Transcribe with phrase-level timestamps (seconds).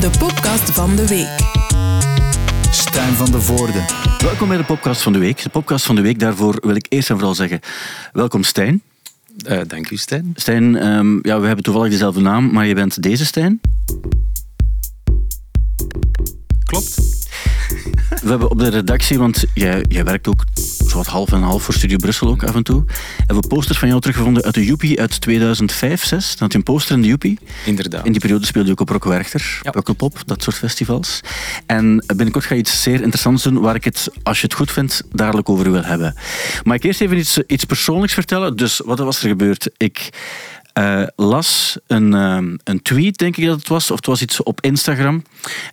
[0.00, 1.36] de podcast van de week.
[2.70, 3.84] Stijn van de Voorde.
[4.18, 5.42] Welkom bij de podcast van de week.
[5.42, 7.60] De podcast van de week, daarvoor wil ik eerst en vooral zeggen,
[8.12, 8.82] welkom Stijn.
[9.48, 10.32] Uh, dank u, Stijn.
[10.34, 13.60] Stijn, um, ja, we hebben toevallig dezelfde naam, maar je bent deze Stijn.
[16.64, 16.94] Klopt.
[18.22, 20.44] We hebben op de redactie, want jij, jij werkt ook
[20.98, 22.84] wat half en half voor Studio Brussel ook af en toe.
[23.16, 26.28] Hebben we posters van jou teruggevonden uit de Joepie uit 2005, 6.
[26.28, 27.38] Dan had je een poster in de Joepie.
[27.66, 28.06] Inderdaad.
[28.06, 29.70] In die periode speelde je ook op Rock Werchter, ja.
[29.70, 31.20] Pukkelpop, dat soort festivals.
[31.66, 34.72] En binnenkort ga je iets zeer interessants doen waar ik het, als je het goed
[34.72, 36.14] vindt, dadelijk over wil hebben.
[36.64, 38.56] Maar ik eerst even iets, iets persoonlijks vertellen.
[38.56, 39.70] Dus wat was er gebeurd?
[39.76, 40.10] Ik
[40.78, 44.42] uh, las een, uh, een tweet, denk ik dat het was, of het was iets
[44.42, 45.22] op Instagram,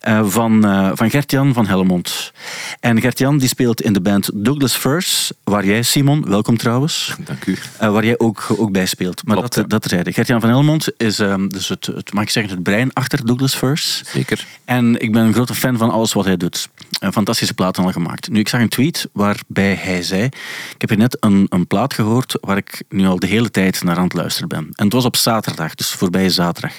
[0.07, 0.61] uh, van,
[0.95, 2.31] van Gert-Jan van Helmond.
[2.79, 7.15] En Gert-Jan die speelt in de band Douglas First, waar jij, Simon, welkom trouwens.
[7.25, 7.57] Dank u.
[7.79, 9.25] waar jij ook, ook bij speelt.
[9.25, 10.13] Maar Klopt, dat, dat zeiden.
[10.13, 13.55] Gert-Jan van Helmond is ehm, dus het, het, mag ik zeggen, het brein achter Douglas
[13.55, 14.07] First.
[14.07, 14.45] Zeker.
[14.65, 16.69] En ik ben een grote fan van alles wat hij doet.
[16.99, 18.29] Een fantastische plaat al gemaakt.
[18.29, 21.93] Nu, ik zag een tweet waarbij hij zei, ik heb hier net een, een plaat
[21.93, 24.69] gehoord waar ik nu al de hele tijd naar aan het luisteren ben.
[24.75, 26.73] En was op zaterdag, dus voorbije zaterdag.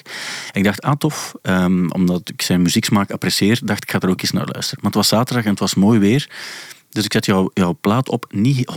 [0.52, 4.20] ik dacht, ah tof, um, omdat ik zijn muzieksmaak apprecieer, dacht ik ga er ook
[4.20, 4.78] eens naar luisteren.
[4.82, 6.28] Maar het was zaterdag en het was mooi weer.
[6.90, 8.72] Dus ik zet jou, jouw plaat op, niet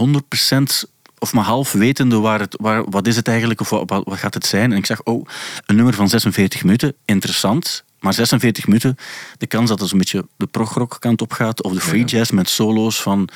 [0.86, 4.18] 100% of maar half wetende waar het, waar, wat is het eigenlijk of wat, wat
[4.18, 4.72] gaat het zijn.
[4.72, 5.26] En ik zag, oh,
[5.66, 7.84] een nummer van 46 minuten, interessant.
[8.00, 8.96] Maar 46 minuten,
[9.38, 12.32] de kans dat het een beetje de progrock kant op gaat, of de free jazz
[12.32, 13.30] met solo's van,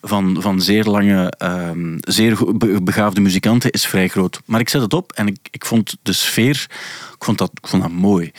[0.00, 2.38] van, van zeer lange, um, zeer
[2.82, 4.40] begaafde muzikanten, is vrij groot.
[4.44, 6.66] Maar ik zet het op en ik, ik vond de sfeer,
[7.14, 8.32] ik vond dat, ik vond dat mooi.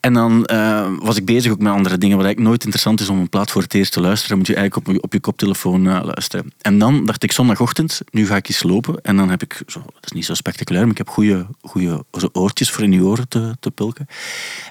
[0.00, 3.08] En dan uh, was ik bezig ook met andere dingen, wat eigenlijk nooit interessant is
[3.08, 4.36] om een plaat voor het eerst te luisteren.
[4.36, 6.52] Moet je eigenlijk op, je, op je koptelefoon uh, luisteren.
[6.60, 9.00] En dan dacht ik zondagochtend, nu ga ik eens lopen.
[9.02, 12.04] En dan heb ik, zo, dat is niet zo spectaculair, maar ik heb goede, goede
[12.32, 14.06] oortjes voor in je oren te, te pulken.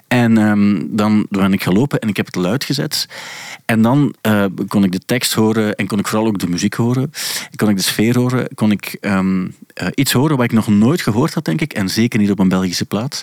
[0.08, 3.08] En um, dan ben ik gaan lopen en ik heb het luid gezet.
[3.64, 6.74] En dan uh, kon ik de tekst horen en kon ik vooral ook de muziek
[6.74, 7.10] horen.
[7.56, 8.48] Kon ik de sfeer horen.
[8.54, 9.54] Kon ik um,
[9.94, 11.72] iets horen wat ik nog nooit gehoord had, denk ik.
[11.72, 13.22] En zeker niet op een Belgische plaats.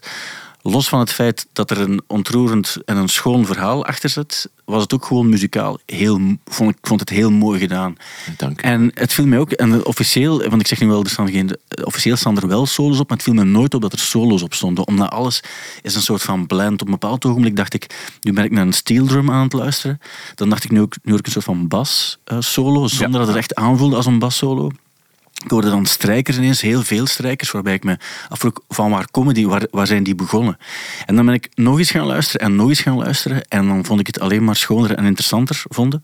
[0.68, 4.81] Los van het feit dat er een ontroerend en een schoon verhaal achter zit, was
[4.81, 5.80] het ook gewoon muzikaal.
[5.86, 7.96] Heel, vond, ik vond het heel mooi gedaan.
[8.38, 8.64] Dank u.
[8.64, 11.58] En het viel mij ook, en officieel, want ik zeg nu wel, er staan geen,
[11.84, 14.42] officieel staan er wel solos op, maar het viel me nooit op dat er solos
[14.42, 14.88] op stonden.
[14.88, 15.44] Omdat alles
[15.81, 16.82] is een soort van blend.
[16.82, 19.53] Op een bepaald ogenblik dacht ik, nu ben ik naar een steel drum aan het
[19.53, 20.00] luisteren.
[20.36, 23.28] Dan dacht ik, nu, nu hoor ik een soort van bas uh, solo, zonder dat
[23.28, 24.72] het echt aanvoelde als een bas solo.
[25.46, 27.98] Ik hoorde dan strijkers ineens, heel veel strijkers, waarbij ik me
[28.30, 30.58] afvroeg van waar komen die, waar, waar zijn die begonnen?
[31.06, 33.86] En dan ben ik nog eens gaan luisteren en nog eens gaan luisteren en dan
[33.86, 35.64] vond ik het alleen maar schoner en interessanter.
[35.68, 36.02] Vonden.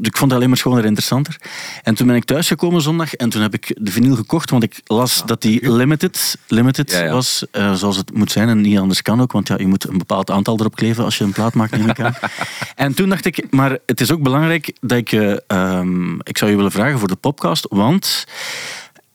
[0.00, 1.36] Ik vond het alleen maar schoner en interessanter.
[1.82, 4.80] En toen ben ik thuisgekomen zondag en toen heb ik de vinyl gekocht, want ik
[4.84, 9.20] las dat die limited, limited was, uh, zoals het moet zijn en niet anders kan
[9.20, 11.76] ook, want ja, je moet een bepaald aantal erop kleven als je een plaat maakt,
[11.76, 12.14] neem ik aan.
[12.74, 16.50] en toen dacht ik, maar het is ook belangrijk dat ik, uh, um, ik zou
[16.50, 18.24] je willen vragen voor de podcast, want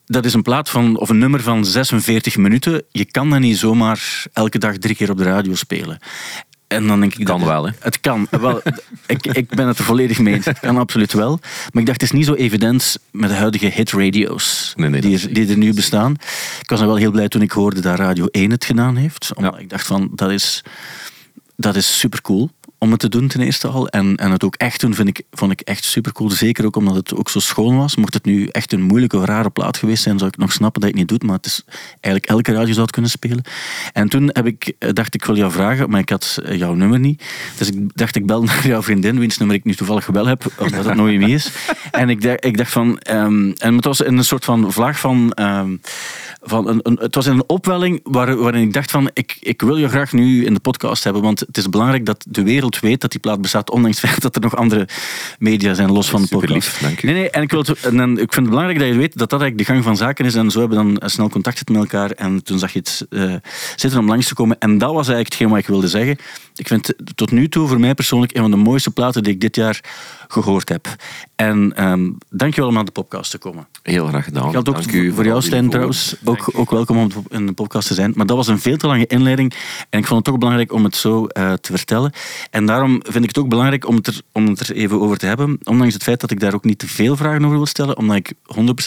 [0.05, 2.83] dat is een plaat van, of een nummer van 46 minuten.
[2.91, 5.99] Je kan dat niet zomaar elke dag drie keer op de radio spelen.
[6.67, 7.71] En dan denk ik kan dat, wel, hè?
[7.79, 8.27] Het kan.
[8.29, 8.61] Wel,
[9.07, 10.45] ik, ik ben het er volledig mee eens.
[10.45, 11.39] Het kan absoluut wel.
[11.41, 15.19] Maar ik dacht, het is niet zo evident met de huidige hitradio's nee, nee, die,
[15.19, 16.11] er, die er nu bestaan.
[16.61, 19.33] Ik was dan wel heel blij toen ik hoorde dat Radio 1 het gedaan heeft.
[19.35, 19.59] Omdat ja.
[19.59, 20.63] ik dacht van, dat is,
[21.55, 22.49] dat is super cool
[22.79, 23.87] om het te doen ten eerste al.
[23.87, 26.29] En, en het ook echt doen vind ik, vond ik echt super cool.
[26.29, 27.95] Zeker ook omdat het ook zo schoon was.
[27.95, 30.81] Mocht het nu echt een moeilijke of rare plaat geweest zijn, zou ik nog snappen
[30.81, 31.29] dat je het niet doet.
[31.29, 33.43] Maar het is eigenlijk elke radio zou het kunnen spelen.
[33.93, 37.23] En toen heb ik, dacht ik wil jou vragen, maar ik had jouw nummer niet.
[37.57, 40.45] Dus ik dacht ik bel naar jouw vriendin, wiens nummer ik nu toevallig wel heb,
[40.57, 41.51] omdat het nooit meer is.
[41.91, 45.37] En ik dacht, ik dacht van, um, en het was een soort van vlaag van...
[45.41, 45.81] Um,
[46.41, 49.77] van een, een, het was een opwelling waar, waarin ik dacht van ik, ik wil
[49.77, 53.01] je graag nu in de podcast hebben, want het is belangrijk dat de wereld weet
[53.01, 54.87] dat die plaat bestaat, ondanks het feit dat er nog andere
[55.39, 56.51] media zijn los van de podcast.
[56.51, 57.07] Lief, dank u.
[57.07, 59.29] Nee, nee, en ik, wil het, en, ik vind het belangrijk dat je weet dat
[59.29, 61.77] dat eigenlijk de gang van zaken is en zo hebben we dan snel contact met
[61.77, 63.35] elkaar en toen zag je het uh,
[63.75, 66.17] zitten om langs te komen en dat was eigenlijk hetgeen wat ik wilde zeggen.
[66.55, 69.33] Ik vind het tot nu toe voor mij persoonlijk een van de mooiste platen die
[69.33, 69.83] ik dit jaar
[70.27, 70.87] gehoord heb.
[71.35, 73.67] En um, dankjewel om aan de podcast te komen.
[73.83, 74.51] Heel graag gedaan.
[74.51, 76.15] Geldt ook Dank voor, u voor jou, Stijn, trouwens.
[76.23, 78.11] Ook, ook welkom om in de podcast te zijn.
[78.15, 79.53] Maar dat was een veel te lange inleiding.
[79.89, 82.11] En ik vond het toch belangrijk om het zo uh, te vertellen.
[82.51, 85.25] En daarom vind ik het ook belangrijk om het, er, om er even over te
[85.25, 85.59] hebben.
[85.63, 87.97] Ondanks het feit dat ik daar ook niet te veel vragen over wil stellen.
[87.97, 88.33] Omdat ik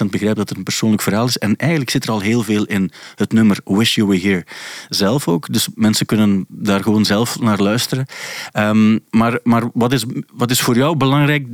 [0.05, 1.39] 100% begrijp dat het een persoonlijk verhaal is.
[1.39, 4.45] En eigenlijk zit er al heel veel in het nummer Wish You Were Here
[4.89, 5.53] zelf ook.
[5.53, 8.07] Dus mensen kunnen daar gewoon zelf naar luisteren.
[8.53, 11.47] Um, maar maar wat, is, wat is voor jou belangrijk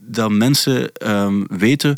[0.00, 1.96] dat mensen um, weten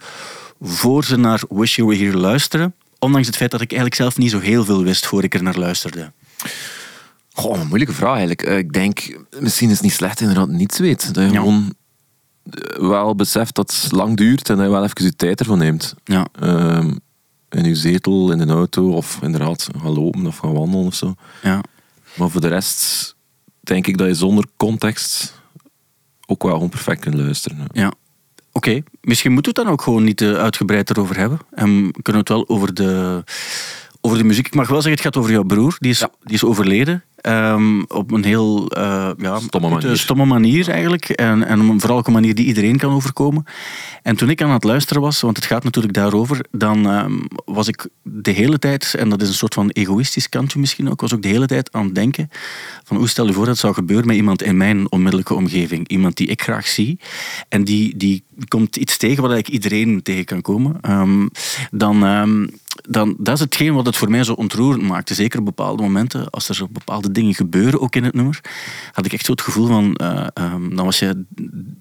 [0.61, 2.75] voor ze naar Wish You Were Here luisteren?
[2.99, 5.43] Ondanks het feit dat ik eigenlijk zelf niet zo heel veel wist voor ik er
[5.43, 6.13] naar luisterde.
[7.39, 8.43] Goh, een moeilijke vraag eigenlijk.
[8.43, 11.15] Eh, Ik denk, misschien is het niet slecht inderdaad niets weet.
[11.15, 11.39] Dat je Ja.
[11.39, 11.75] gewoon
[12.51, 15.59] eh, wel beseft dat het lang duurt en dat je wel even je tijd ervan
[15.59, 15.95] neemt.
[16.05, 16.91] Ja, Ehm,
[17.49, 21.15] in je zetel, in de auto of inderdaad gaan lopen of gaan wandelen of zo.
[21.43, 21.61] ja.
[22.17, 23.15] Maar voor de rest
[23.61, 25.35] denk ik dat je zonder context
[26.27, 27.67] ook wel gewoon perfect kunt luisteren.
[27.73, 27.93] ja.
[28.53, 31.39] Oké, misschien moeten we het dan ook gewoon niet eh, uitgebreid erover hebben.
[31.51, 31.71] En
[32.03, 33.25] kunnen we het wel over de,
[34.09, 34.47] over de muziek.
[34.47, 35.77] Ik mag wel zeggen, het gaat over jouw broer.
[35.79, 37.03] Die is, die is overleden.
[37.19, 39.97] Ehm, op een heel eh, ja, Stomme manier.
[39.99, 41.09] stomme manier eigenlijk.
[41.09, 43.45] En, en op een- vooral ook een manier die iedereen kan overkomen.
[44.03, 47.13] En toen ik aan het luisteren was, want het gaat natuurlijk daarover, dan ehm,
[47.45, 51.01] was ik de hele tijd, en dat is een soort van egoïstisch kantje misschien ook,
[51.01, 52.31] was ook de hele tijd aan het denken
[52.85, 55.89] van hoe stel je voor dat het zou gebeuren met iemand in mijn onmiddellijke omgeving.
[55.89, 56.99] Iemand die ik graag zie.
[57.49, 60.77] En die, die komt iets tegen waar ik iedereen tegen kan komen.
[60.81, 61.27] Ehm,
[61.71, 62.05] dan,
[62.89, 65.15] dan, dat is hetgeen wat het voor mij zo ontroerend maakte.
[65.15, 68.41] Zeker op bepaalde momenten, als er zo bepaalde dingen gebeuren, ook in het nummer,
[68.93, 71.25] had ik echt zo het gevoel van, eh, ehm, dan was je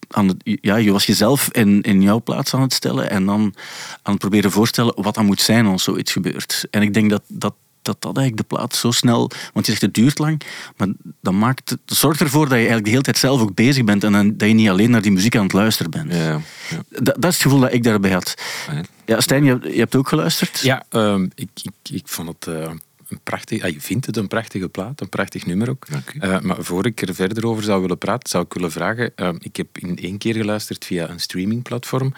[0.08, 3.54] aan het, ja, je was jezelf in, in jouw plaats aan het stellen en dan
[4.02, 6.68] aan het proberen voorstellen wat dat moet zijn als zoiets gebeurt.
[6.72, 7.54] En ik denk dat dat
[7.88, 9.32] dat dat eigenlijk de plaats zo snel...
[9.54, 10.42] Want je zegt het duurt lang,
[10.78, 10.88] maar
[11.22, 14.04] dat maakt, het zorgt ervoor dat je eigenlijk de hele tijd zelf ook bezig bent
[14.04, 16.14] en dan, dat je niet alleen naar die muziek aan het luisteren bent.
[16.14, 16.84] Ja, ja.
[16.90, 18.34] Dat, dat is het gevoel dat ik daarbij had.
[18.72, 18.82] Ja.
[19.08, 20.60] Ja, Stijn, je, je hebt ook geluisterd?
[20.60, 22.72] Ja, ehm, ik, ik, ik vond het eh,
[23.08, 23.64] een prachtig...
[23.64, 25.88] ah, je vindt het een prachtige plaat, een prachtig nummer ook.
[26.20, 29.12] Eh, maar voor ik er verder over zou willen praten, zou ik willen vragen...
[29.16, 32.14] ehm, ik heb in één keer geluisterd via een streamingplatform.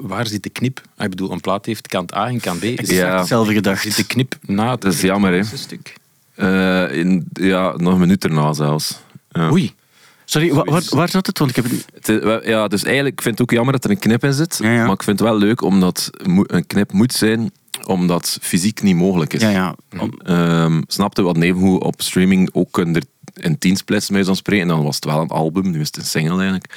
[0.00, 0.80] Waar zit de knip?
[0.96, 2.62] Ah, ik bedoel, een plaat heeft kant A en kant B.
[2.64, 3.18] Is Ja.
[3.18, 3.82] Hetzelfde gedacht.
[3.82, 5.36] Zit de knip na het Dat is jammer, hè.
[5.36, 5.94] eerste stuk?
[6.34, 8.98] Eh, in, ja, nog een minuut erna zelfs.
[9.30, 9.50] Ja.
[9.50, 9.72] Oei.
[10.24, 11.38] Sorry, wa- waar, waar zat het?
[11.38, 11.64] Want ik heb
[12.02, 14.58] het ja, dus eigenlijk ik vind het ook jammer dat er een knip in zit.
[14.62, 14.82] Ja, ja.
[14.84, 16.10] Maar ik vind het wel leuk omdat
[16.46, 17.50] een knip moet zijn,
[17.86, 19.40] omdat fysiek niet mogelijk is.
[19.40, 19.74] Ja, ja.
[20.24, 23.02] Ehm, snapte wat nevengoed op streaming ook kunnen er
[23.34, 24.62] in tien splits mee zou spreken.
[24.62, 26.74] En dan was het wel een album, nu is het een single eigenlijk.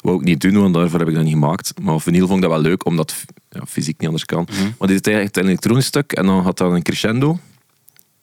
[0.00, 1.72] Wou ik niet doen, want daarvoor heb ik dat niet gemaakt.
[1.82, 3.14] Maar op vinyl vond ik dat wel leuk, omdat
[3.50, 4.46] ja, fysiek niet anders kan.
[4.50, 4.62] Mhm.
[4.78, 7.38] Maar dit is eigenlijk een elektronisch stuk en dan had dat een crescendo.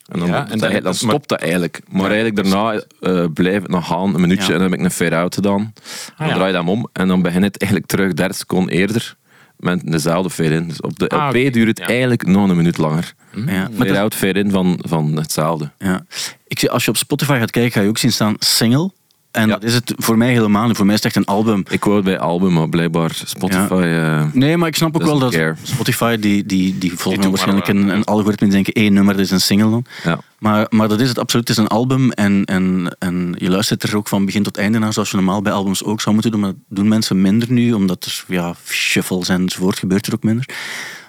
[0.05, 1.81] En dan, Ja, dan, en dan- dan stopt dat eigenlijk.
[1.91, 4.53] Maar eigenlijk daarna eh blijft het nog gaan, een minuutje, Ja.
[4.53, 5.73] en dan heb ik een fade-out gedaan.
[6.17, 6.33] Dan ja.
[6.33, 9.17] draai je hem om en dan begint het eigenlijk terug 30 seconden eerder
[9.59, 10.67] met dezelfde fade-in.
[10.67, 11.49] Dus op de LP Ah, oké.
[11.49, 11.85] duurt het Ja.
[11.85, 13.13] eigenlijk nog een minuut langer.
[13.33, 13.41] ja.
[13.45, 15.69] Maar dat- Fade-out, fade-in van, van hetzelfde.
[15.77, 16.05] Ja.
[16.47, 18.91] Ik, zie- als je op Spotify gaat kijken, ga je ook zien staan single.
[19.31, 19.53] En Ja.
[19.53, 20.75] dat is het voor mij helemaal niet.
[20.75, 21.63] Voor mij is het echt een album.
[21.69, 23.73] Ik het bij album, maar blijkbaar Spotify...
[23.83, 25.55] eh, Nee, maar ik snap ook wel dat care.
[25.63, 29.23] Spotify, die, die, die volgen doet waarschijnlijk een, een algoritme die denken één nummer, dat
[29.25, 29.85] is een single dan.
[30.03, 30.19] ja.
[30.39, 33.83] Maar, maar dat is het absoluut, het is een album en, en, en je luistert
[33.83, 36.31] er ook van begin tot einde naar, zoals je normaal bij albums ook zou moeten
[36.31, 36.39] doen.
[36.41, 40.45] Maar dat doen mensen minder nu, omdat er ja, shuffles enzovoort gebeurt er ook minder.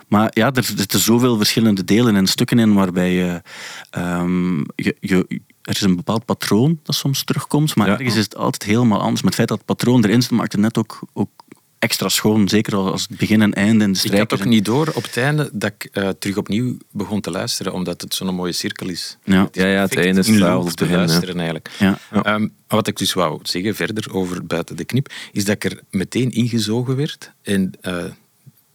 [0.09, 3.43] Maar ja, er zitten zoveel verschillende delen en stukken in waarbij je,
[3.91, 5.41] ehm, je, je
[5.71, 7.93] er is een bepaald patroon dat soms terugkomt, maar Ja.
[7.93, 9.17] ergens is het altijd helemaal anders.
[9.23, 11.31] Maar het feit dat het patroon erin zit, maakt het net ook, ook
[11.79, 12.49] extra schoon.
[12.49, 15.17] Zeker als het begin en einde en de Ik had ook niet door op het
[15.17, 19.17] einde dat ik eh, terug opnieuw begon te luisteren, omdat het zo'n mooie cirkel is.
[19.25, 19.49] Ja.
[19.53, 21.05] Ja, ja, het einde is in hetzelfde te het begin, hè.
[21.07, 21.71] luisteren eigenlijk.
[21.79, 21.99] Ja.
[22.13, 22.23] Ja.
[22.23, 25.81] Ehm, wat ik dus wou zeggen verder over buiten de knip, is dat ik er
[25.91, 27.33] meteen ingezogen werd.
[27.43, 28.15] En eh, het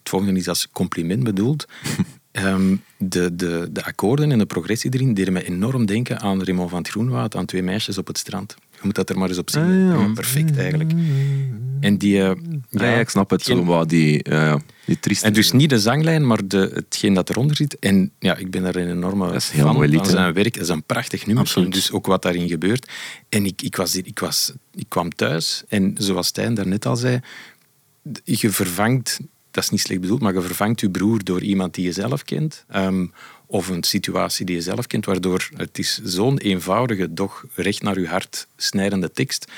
[0.03, 1.65] volgende is als compliment bedoeld.
[2.35, 6.69] Ehm, de, de, de akkoorden en de progressie erin deden mij enorm denken aan Raymond
[6.69, 8.55] van het Groenwoud, aan twee meisjes op het strand.
[8.71, 9.91] Je moet dat er maar eens op zien.
[9.91, 10.13] Ah, ja.
[10.13, 10.91] Perfect eigenlijk.
[11.79, 12.21] En die...
[12.21, 12.31] eh,
[12.69, 13.41] Ja, ja, ik snap het.
[13.43, 15.25] Zo, die, ja, die trieste...
[15.25, 17.79] en dus niet de zanglijn, maar de, hetgeen dat eronder zit.
[17.79, 20.33] En ja, ik ben daar een enorme Dat is heel fan mooi lied, van zijn
[20.33, 20.53] werk.
[20.53, 21.43] Dat is een prachtig nummer.
[21.43, 21.73] Absoluut.
[21.73, 22.91] Dus ook wat daarin gebeurt.
[23.29, 27.19] En ik, ik, was, ik, was, ik kwam thuis en zoals Stijn daarnet al zei,
[28.23, 29.19] je vervangt,
[29.55, 32.23] dat is niet slecht bedoeld, maar je vervangt je broer door iemand die je zelf
[32.23, 32.63] kent.
[32.67, 33.05] Ehm,
[33.45, 37.99] of een situatie die je zelf kent, waardoor het is zo'n eenvoudige, doch recht naar
[37.99, 39.51] je hart snijdende tekst.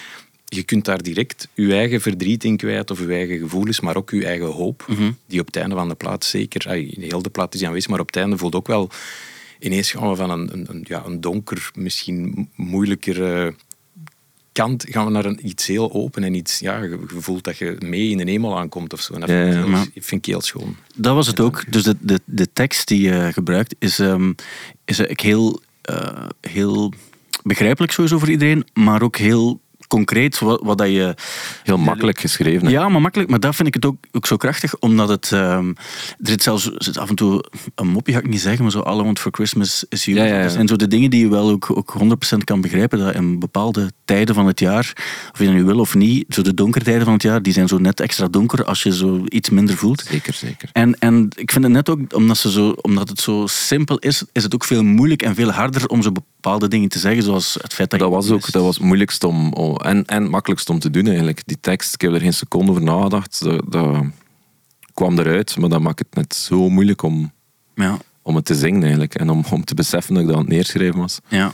[0.45, 4.09] Je kunt daar direct je eigen verdriet in kwijt, of je eigen gevoelens, maar ook
[4.09, 4.85] je eigen hoop,
[5.27, 7.89] die op het einde van de plaat zeker, in heel de plaat is die aanwezig,
[7.89, 8.89] maar op het einde voelt ook wel,
[9.59, 13.53] ineens gaan we van een, een, een- ja, een donker, misschien moeilijker
[14.57, 17.75] kant, gaan we naar een, iets heel open en iets, ja, je, voelt dat je
[17.79, 19.13] mee in de hemel aankomt of zo.
[19.13, 20.75] En dat vind, ik vind ik heel schoon.
[20.95, 21.71] Dat was het ook.
[21.71, 24.33] Dus de, de, de tekst die je gebruikt is, ehm,
[24.85, 26.93] is heel, eh, heel
[27.43, 31.15] begrijpelijk sowieso voor iedereen, maar ook heel concreet wat, wat dat je...
[31.63, 32.65] Heel makkelijk geschreven.
[32.65, 32.71] hè.
[32.71, 33.29] Ja, maar makkelijk.
[33.29, 35.31] Maar dat vind ik het ook, ook zo krachtig, omdat het...
[35.31, 35.75] ehm, er
[36.27, 37.43] zit zelfs zit af en toe
[37.75, 40.17] een mopje, ga ik niet zeggen, maar zo All I Want For Christmas Is You.
[40.17, 40.41] Ja, ja, ja.
[40.41, 41.95] Dat zijn zo de dingen die je wel ook, ook
[42.33, 44.93] 100% kan begrijpen, dat in bepaalde tijden van het jaar,
[45.31, 47.53] of je dat nu wil of niet, zo de donkere tijden van het jaar, die
[47.53, 50.05] zijn zo net extra donker als je zo iets minder voelt.
[50.09, 50.69] Zeker, zeker.
[50.73, 54.23] En, en ik vind het net ook, omdat, ze zo, omdat het zo simpel is,
[54.31, 56.35] is het ook veel moeilijk en veel harder om zo bepaalde
[56.67, 59.53] dingen te zeggen, zoals het feit dat, Dat was ook dat was het moeilijkst om,
[59.77, 61.41] en, en makkelijkst om te doen eigenlijk.
[61.45, 63.43] Die tekst, ik heb er geen seconde over nagedacht.
[63.43, 64.03] Dat, dat
[64.93, 67.31] kwam eruit, maar dat maakt het net zo moeilijk om,
[67.75, 69.15] Ja, om het te zingen eigenlijk.
[69.15, 71.19] En om, om te beseffen dat ik dat aan het neerschrijven was.
[71.27, 71.53] ja.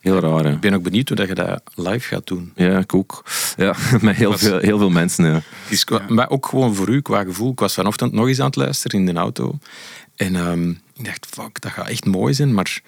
[0.00, 0.52] Heel raar, hè?
[0.52, 2.52] Ik ben ook benieuwd hoe dat je dat live gaat doen.
[2.54, 3.24] Ja, ik ook.
[3.56, 5.32] Ja, met heel Was- veel, heel veel mensen, ja.
[5.34, 7.52] Het is qua- Maar ook gewoon voor u, qua gevoel.
[7.52, 9.58] Ik was vanochtend nog eens aan het luisteren in de auto.
[10.16, 12.80] En ehm, ik dacht, fuck, dat gaat echt mooi zijn, maar...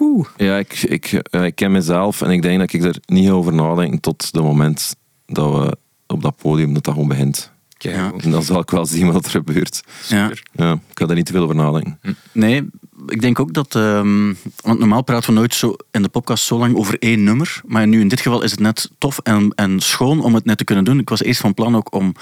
[0.00, 0.28] Oeh.
[0.36, 3.54] Ja, ik, ik, ja, ik ken mezelf en ik denk dat ik er niet over
[3.54, 5.76] nadenk tot het moment dat we
[6.06, 7.54] op dat podium, dat dat gewoon begint.
[7.78, 8.12] Ja.
[8.18, 9.82] En dan zal ik wel zien wat er gebeurt.
[10.08, 10.30] ja.
[10.52, 11.98] Ja, ik ga daar niet te veel over nadenken.
[12.32, 12.68] Nee,
[13.06, 13.74] ik denk ook dat...
[13.74, 17.60] ehm, want normaal praten we nooit zo in de podcast zo lang over één nummer.
[17.66, 20.58] Maar nu in dit geval is het net tof en, en schoon om het net
[20.58, 20.98] te kunnen doen.
[20.98, 22.14] Ik was eerst van plan ook om,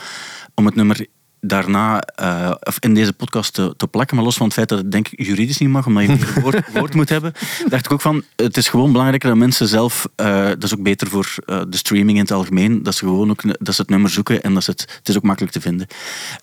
[0.55, 1.07] om het nummer
[1.47, 4.17] daarna eh, of in deze podcast te, te plakken.
[4.17, 6.43] Maar los van het feit dat het denk ik juridisch niet mag, omdat je een
[6.43, 7.33] woord, woord moet hebben,
[7.69, 10.83] dacht ik ook van, het is gewoon belangrijker dat mensen zelf, eh, dat is ook
[10.83, 13.91] beter voor eh, de streaming in het algemeen, dat ze gewoon ook dat ze het
[13.91, 15.87] nummer zoeken en dat ze het, het is ook makkelijk te vinden.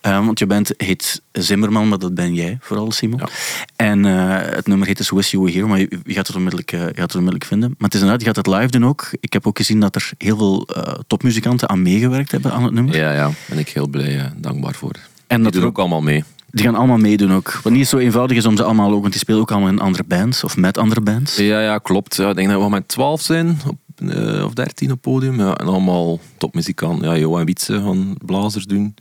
[0.02, 3.18] Want je bent, heet Zimmerman, maar dat ben jij vooral, Simon.
[3.18, 3.28] Ja.
[3.76, 6.70] En het nummer heet dus Wish You Were Here, maar je, je gaat het onmiddellijk,
[6.70, 7.68] je gaat het onmiddellijk vinden.
[7.68, 9.08] Maar het is inderdaad, je gaat het live doen ook.
[9.20, 10.68] Ik heb ook gezien dat er heel veel
[11.06, 12.96] topmuzikanten aan meegewerkt hebben aan het nummer.
[12.96, 14.91] Ja, ja, ben ik heel blij en dankbaar voor.
[15.32, 16.24] En Die dat doen ook allemaal mee.
[16.50, 17.60] die gaan allemaal meedoen ook.
[17.62, 19.78] Wat niet zo eenvoudig is om ze allemaal ook, want die spelen ook allemaal in
[19.80, 21.36] andere bands of met andere bands.
[21.36, 22.16] Ja, ja, klopt.
[22.16, 23.78] Ja, ik denk dat we met 12 zijn, op,
[24.10, 25.38] eh, of 13 op het podium.
[25.40, 27.08] Ja, en allemaal topmuzikanten.
[27.08, 28.94] Ja, Johan Wietse gaan blazers doen.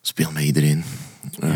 [0.00, 0.84] Speel met iedereen.
[1.40, 1.52] Eh,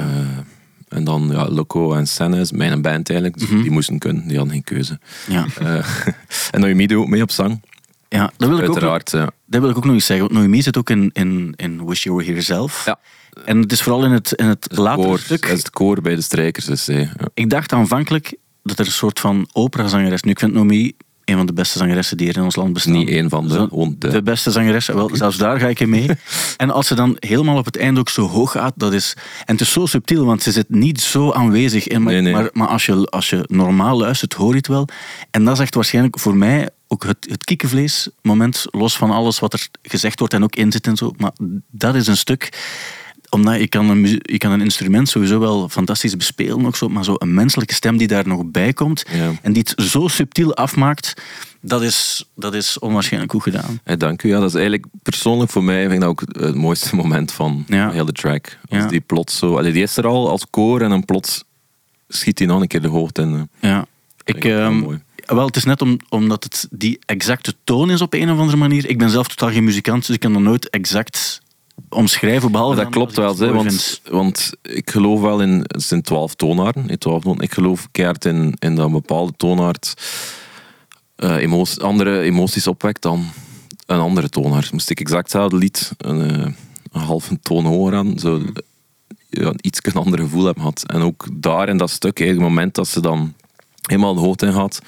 [0.89, 3.39] en dan ja, Loco en Senne is mijn band eigenlijk.
[3.41, 4.99] Dus Die moesten kunnen, die hadden geen keuze.
[5.29, 5.87] Ja, Eh,
[6.51, 7.61] en Noemi doet ook mee op zang.
[8.09, 9.11] ja dat, wil ik ook, nog- Uiteraard.
[9.11, 9.31] ja.
[9.47, 10.27] dat wil ik ook nog eens zeggen.
[10.27, 12.85] Want Noemi zit ook in, in, in Wish You Were Here zelf.
[12.85, 12.99] Ja.
[13.45, 15.49] En het is vooral in het, in het latere Koor, stuk.
[15.49, 16.65] Het koor bij de strijkers.
[16.65, 17.13] Dus, ja.
[17.35, 20.23] Ik dacht aanvankelijk dat er een soort van operazangeres...
[20.23, 20.93] Nu, ik vind Noemi
[21.25, 22.93] een van de beste zangeressen die er in ons land bestaan.
[22.93, 24.09] Niet één van de, Zo- de.
[24.09, 26.09] De beste zangeres, wel, zelfs daar ga ik in mee.
[26.57, 29.15] En als ze dan helemaal op het einde ook zo hoog gaat, dat is...
[29.45, 32.03] En het is zo subtiel, want ze zit niet zo aanwezig in.
[32.03, 32.33] Maar, Nee, nee.
[32.33, 34.89] maar, maar als, je, als je normaal luistert, hoor je het wel.
[35.31, 39.53] En dat is echt waarschijnlijk voor mij ook het, het kiekenvlees-moment, los van alles wat
[39.53, 41.13] er gezegd wordt en ook in zit en zo.
[41.17, 41.33] Maar
[41.71, 42.49] dat is een stuk
[43.31, 47.05] omdat je kan, een, je kan een instrument sowieso wel fantastisch bespelen, ook zo, maar
[47.05, 49.33] zo een menselijke stem die daar nog bij komt Ja.
[49.43, 51.15] en die het zo subtiel afmaakt,
[51.61, 53.81] dat is, dat is onwaarschijnlijk goed gedaan.
[53.85, 54.29] Eh, dank u.
[54.29, 57.65] Ja, dat is eigenlijk persoonlijk voor mij vind ik dat ook het mooiste moment van
[57.67, 57.91] Ja.
[57.91, 58.59] heel de track.
[58.69, 58.87] Als Ja.
[58.87, 59.57] die plots zo...
[59.57, 61.45] Allee, die is er al als koor en dan plots
[62.09, 63.35] schiet hij nog een keer de hoogte in.
[63.61, 63.71] eh.
[63.71, 63.87] Ja.
[64.25, 65.01] Ik, ehm, mooi.
[65.27, 68.57] wel, het is net om, omdat het die exacte toon is op een of andere
[68.57, 68.89] manier.
[68.89, 71.41] Ik ben zelf totaal geen muzikant, dus ik kan dat nooit exact
[71.89, 72.53] omschrijven.
[72.53, 75.65] Behalve dat klopt wel, hè, want, want ik geloof wel in...
[75.67, 76.89] Het zijn twaalf toonaarden.
[76.89, 77.43] in 12 noten.
[77.43, 79.95] Ik geloof keihard in, in dat een bepaalde toonaard
[81.17, 81.43] eh,
[81.79, 83.25] andere emoties opwekt dan
[83.87, 84.73] een andere toonaard.
[84.73, 86.53] Moest ik exact hetzelfde lied een, eh,
[86.93, 88.43] een halve toon hoger aan, zo
[89.31, 90.85] ja, iets een ander gevoel hebben gehad.
[90.87, 93.35] En ook daar in dat stuk, het moment dat ze dan
[93.83, 94.81] helemaal de hoogte in gaat,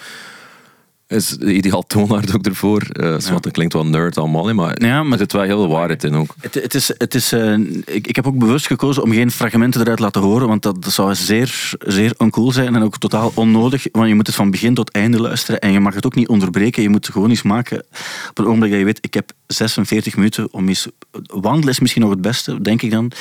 [1.19, 2.83] is de ideaal toonaard ook ervoor.
[3.19, 5.69] Zwart, dat klinkt wel nerd allemaal, hè, maar, Ja, maar- er zit wel heel veel
[5.69, 6.35] waarheid in ook.
[6.41, 9.81] Het, het is, het is, eh, ik, ik heb ook bewust gekozen om geen fragmenten
[9.81, 13.33] eruit te laten horen, want dat, dat zou zeer, zeer uncool zijn en ook totaal
[13.35, 13.87] onnodig.
[13.93, 16.29] Want je moet het van begin tot einde luisteren en je mag het ook niet
[16.29, 16.83] onderbreken.
[16.83, 17.85] Je moet het gewoon eens maken
[18.31, 20.89] op een ogenblik dat je weet, ik heb 46 minuten om eens...
[21.27, 23.13] Wandelen is misschien nog het beste, denk ik dan.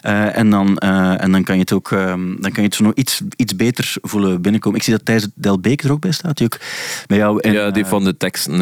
[0.00, 2.74] Eh, en, dan eh, en dan kan je het ook eh, dan kan je het
[2.74, 4.78] zo nog iets, iets beter voelen binnenkomen.
[4.78, 6.58] Ik zie dat Thijs Del Beek er ook bij staat, die ook
[7.06, 7.40] bij jou...
[7.40, 8.54] in, ja, die eh, van de teksten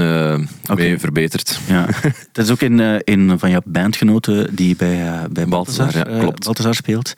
[0.71, 0.75] Oké.
[0.75, 1.59] mee verbeterd.
[1.67, 1.87] ja,
[2.33, 6.45] dat is ook een, eh, een van jouw bandgenoten die bij, bij Balthazar, ja, klopt.
[6.45, 7.11] Balthazar speelt.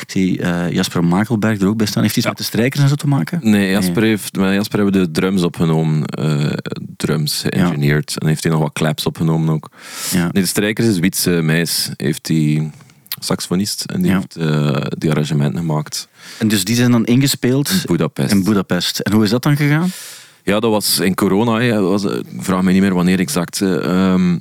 [0.00, 2.02] Ik zie Jasper Makelberg er ook bij staan.
[2.02, 2.28] Heeft hij iets Ja.
[2.28, 3.38] met de strijkers en zo te maken?
[3.42, 6.04] Nee, Jasper, heeft, met Jasper hebben de drums opgenomen,
[6.96, 8.18] drums geëngineerd.
[8.18, 9.70] En heeft hij nog wat claps opgenomen ook.
[10.10, 10.22] Ja.
[10.32, 12.70] Nee, de strijkers is Wietse Meis, heeft die
[13.18, 14.16] saxofonist en die Ja.
[14.16, 18.30] heeft eh, die arrangementen gemaakt En dus die zijn dan ingespeeld in Budapest.
[18.32, 18.98] in Budapest.
[18.98, 19.88] En hoe is dat dan gegaan?
[20.44, 21.60] Ja, dat was in corona.
[21.60, 21.80] hè.
[21.80, 23.60] Was, eh, ik vraag me niet meer wanneer exact.
[23.60, 24.38] eh, ehm,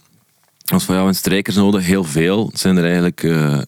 [0.73, 2.47] als van ja, een strijkers nodig, heel veel.
[2.47, 3.61] Het zijn er eigenlijk eh,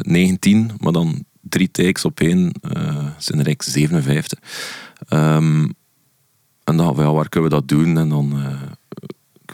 [0.00, 2.52] 19, maar dan drie takes op één
[3.18, 4.38] zijn er eigenlijk 57.
[5.08, 5.68] Ehm,
[6.64, 7.98] en dan, ja, waar kunnen we dat doen?
[7.98, 8.34] En dan,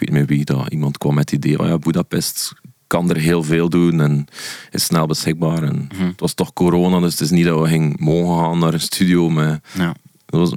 [0.01, 2.53] ik weet niet meer wie, dat, iemand kwam met het idee van ja, Budapest
[2.87, 4.27] kan er heel veel doen en
[4.71, 5.63] is snel beschikbaar.
[5.63, 8.73] En Het was toch corona, dus het is niet dat we gingen mogen gaan naar
[8.73, 9.95] een studio met Ja.
[10.27, 10.53] dat was,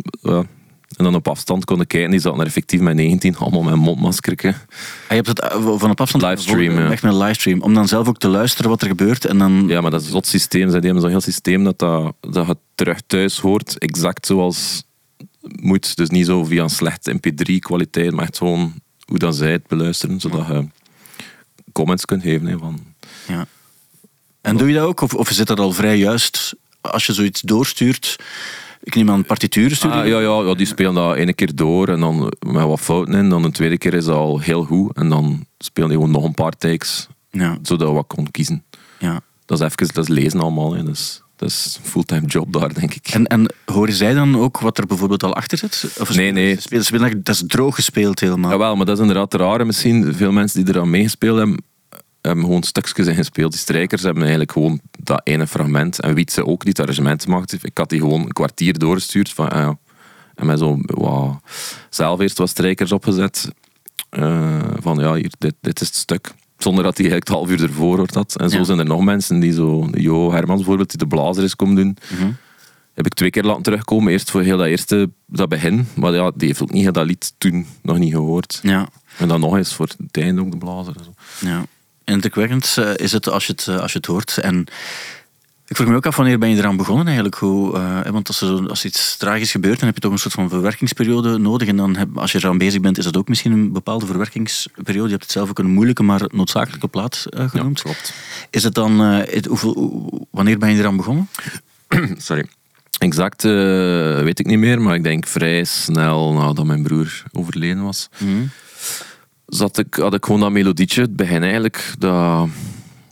[0.97, 3.79] En dan op afstand konden kijken, die zaten er effectief met 19, allemaal met een
[3.79, 4.47] mondmaskerke.
[4.47, 4.55] Ah,
[5.07, 6.91] je hebt het eh, van op afstand Livestream, ja.
[6.91, 7.61] echt met een livestream.
[7.61, 9.25] Om dan zelf ook te luisteren wat er gebeurt.
[9.25, 10.69] En dan, Ja, maar dat is zot systeem.
[10.69, 14.83] Zij hebben zo'n heel systeem dat, dat, dat je terug thuis hoort, exact zoals
[15.41, 15.95] moet.
[15.95, 18.73] Dus niet zo via een slechte mp3-kwaliteit, maar echt gewoon
[19.11, 20.67] hoe dat zij het beluisteren, zodat je
[21.71, 22.47] comments kunt geven.
[22.47, 22.79] Hè, van,
[23.27, 23.45] Ja.
[24.41, 25.01] En doe je dat ook?
[25.01, 28.15] Of, of zit dat al vrij juist als je zoiets doorstuurt?
[28.83, 29.97] Ik neem aan partituren sturen.
[29.97, 33.13] Ah, ja, ja, ja, die spelen dat ene keer door en dan met wat fouten
[33.13, 33.29] in.
[33.29, 34.95] Dan de tweede keer is dat al heel goed.
[34.95, 38.63] En dan spelen die gewoon nog een paar takes, ja, zodat we wat kon kiezen.
[38.99, 39.21] ja.
[39.45, 40.73] Dat is even dat is lezen allemaal.
[40.73, 40.83] Hè.
[40.83, 43.07] Dus, dat is een fulltime job daar, denk ik.
[43.07, 45.95] En, en horen zij dan ook wat er bijvoorbeeld al achter zit?
[45.99, 46.57] Of Nee, nee.
[47.23, 48.51] Dat is droog gespeeld helemaal.
[48.51, 50.13] Jawel, maar dat is inderdaad het rare misschien.
[50.13, 51.63] Veel mensen die eraan meegespeeld hebben,
[52.21, 53.51] hebben gewoon stukjes ingespeeld.
[53.51, 55.99] Die strijkers hebben eigenlijk gewoon dat ene fragment.
[55.99, 57.63] En Wietse ook, die het arrangement maakt.
[57.63, 59.33] Ik had die gewoon een kwartier doorgestuurd.
[59.33, 59.77] Van, ah ja.
[60.35, 61.35] En met zo wow,
[61.89, 63.49] zelf eerst wat strijkers opgezet.
[64.09, 66.33] Eh, van ja, hier, dit, dit is het stuk.
[66.63, 68.35] Zonder dat hij eigenlijk het half uur ervoor hoort had.
[68.37, 68.63] En zo Ja.
[68.63, 69.87] zijn er nog mensen die zo...
[69.91, 71.97] Jo Hermans bijvoorbeeld, die de blazer is komen doen.
[72.17, 72.31] Mhm.
[72.93, 74.11] Heb ik twee keer laten terugkomen.
[74.11, 75.87] Eerst voor heel dat eerste, dat begin.
[75.93, 78.59] Maar ja, die heeft ook niet dat lied toen nog niet gehoord.
[78.63, 80.93] Ja, En dan nog eens voor het einde ook de blazer.
[80.97, 81.13] en zo.
[81.47, 81.65] ja.
[82.03, 84.37] Indrukwekkend eh, is het als je het, eh, als je het hoort.
[84.37, 84.65] En
[85.71, 87.35] ik vroeg me ook af, wanneer ben je eraan begonnen eigenlijk?
[87.35, 90.17] Hoe, eh, want als er, zo- als iets tragisch gebeurt, dan heb je toch een
[90.17, 91.67] soort van verwerkingsperiode nodig.
[91.67, 95.03] En dan heb, als je eraan bezig bent, is dat ook misschien een bepaalde verwerkingsperiode.
[95.05, 97.81] Je hebt het zelf ook een moeilijke, maar noodzakelijke plaat eh, genoemd.
[97.81, 98.13] klopt.
[98.49, 101.27] Is het dan, eh, het- hoeveel, hoe- wanneer ben je eraan begonnen?
[102.17, 102.45] Sorry.
[102.97, 103.43] Exact
[104.23, 108.09] weet ik niet meer, maar ik denk vrij snel nadat mijn broer overleden was.
[109.45, 112.47] Zat ik, had ik gewoon dat melodietje, het begin eigenlijk, dat,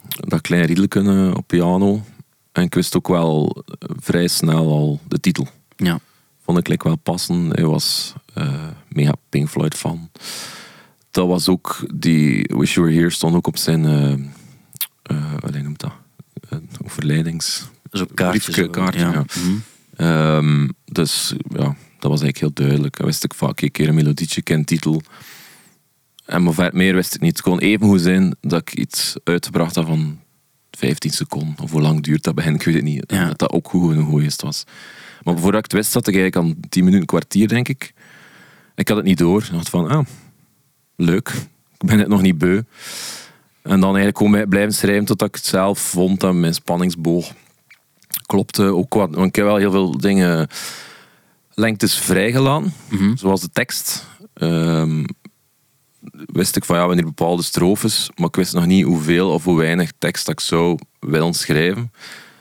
[0.09, 2.03] dat kleine riedelke eh, op piano.
[2.51, 5.47] En ik wist ook wel eh, vrij snel al de titel.
[5.75, 5.99] Ja.
[6.43, 7.49] Vond ik like, wel passen.
[7.49, 10.09] Hij was eh, mega Pink Floyd fan.
[11.11, 13.85] Dat was ook, die Wish You Were Here stond ook op zijn,
[15.03, 15.91] eh, wat noemt dat?
[16.49, 17.67] Uh, overlijdings...
[17.89, 18.09] Dus op
[18.41, 18.67] zo.
[18.67, 19.25] kaartje, ja.
[19.39, 19.55] Mhm.
[19.95, 22.97] Ehm, dus ja, dat was eigenlijk heel duidelijk.
[22.97, 25.01] Dan wist ik vaak een keer een melodietje, ken titel.
[26.25, 27.37] En maar meer wist ik niet.
[27.37, 30.19] Het kon even goed zijn dat ik iets uitgebracht had van
[30.79, 31.63] 15 seconden.
[31.63, 33.03] Of hoe lang duurt dat begin, ik weet het niet.
[33.07, 33.25] Ja.
[33.27, 34.63] Dat dat ook goed genoeg geweest was.
[35.23, 37.93] Maar voordat ik het wist, zat ik eigenlijk aan 10 minuten, een kwartier, denk ik.
[38.75, 39.43] Ik had het niet door.
[39.43, 40.05] Ik dacht van, ah,
[40.95, 41.29] leuk.
[41.79, 42.61] Ik ben het nog niet beu.
[43.61, 47.33] En dan eigenlijk gewoon blijven schrijven totdat ik het zelf vond dat mijn spanningsboog
[48.25, 48.63] klopte.
[48.63, 50.47] Ook wat, want ik heb wel heel veel dingen
[51.53, 53.15] lengtes vrijgelaten, Mhm.
[53.15, 54.07] zoals de tekst.
[54.33, 55.03] Ehm,
[56.25, 59.57] wist ik van ja, wanneer bepaalde strofes, maar ik wist nog niet hoeveel of hoe
[59.57, 61.91] weinig tekst dat ik zou willen schrijven.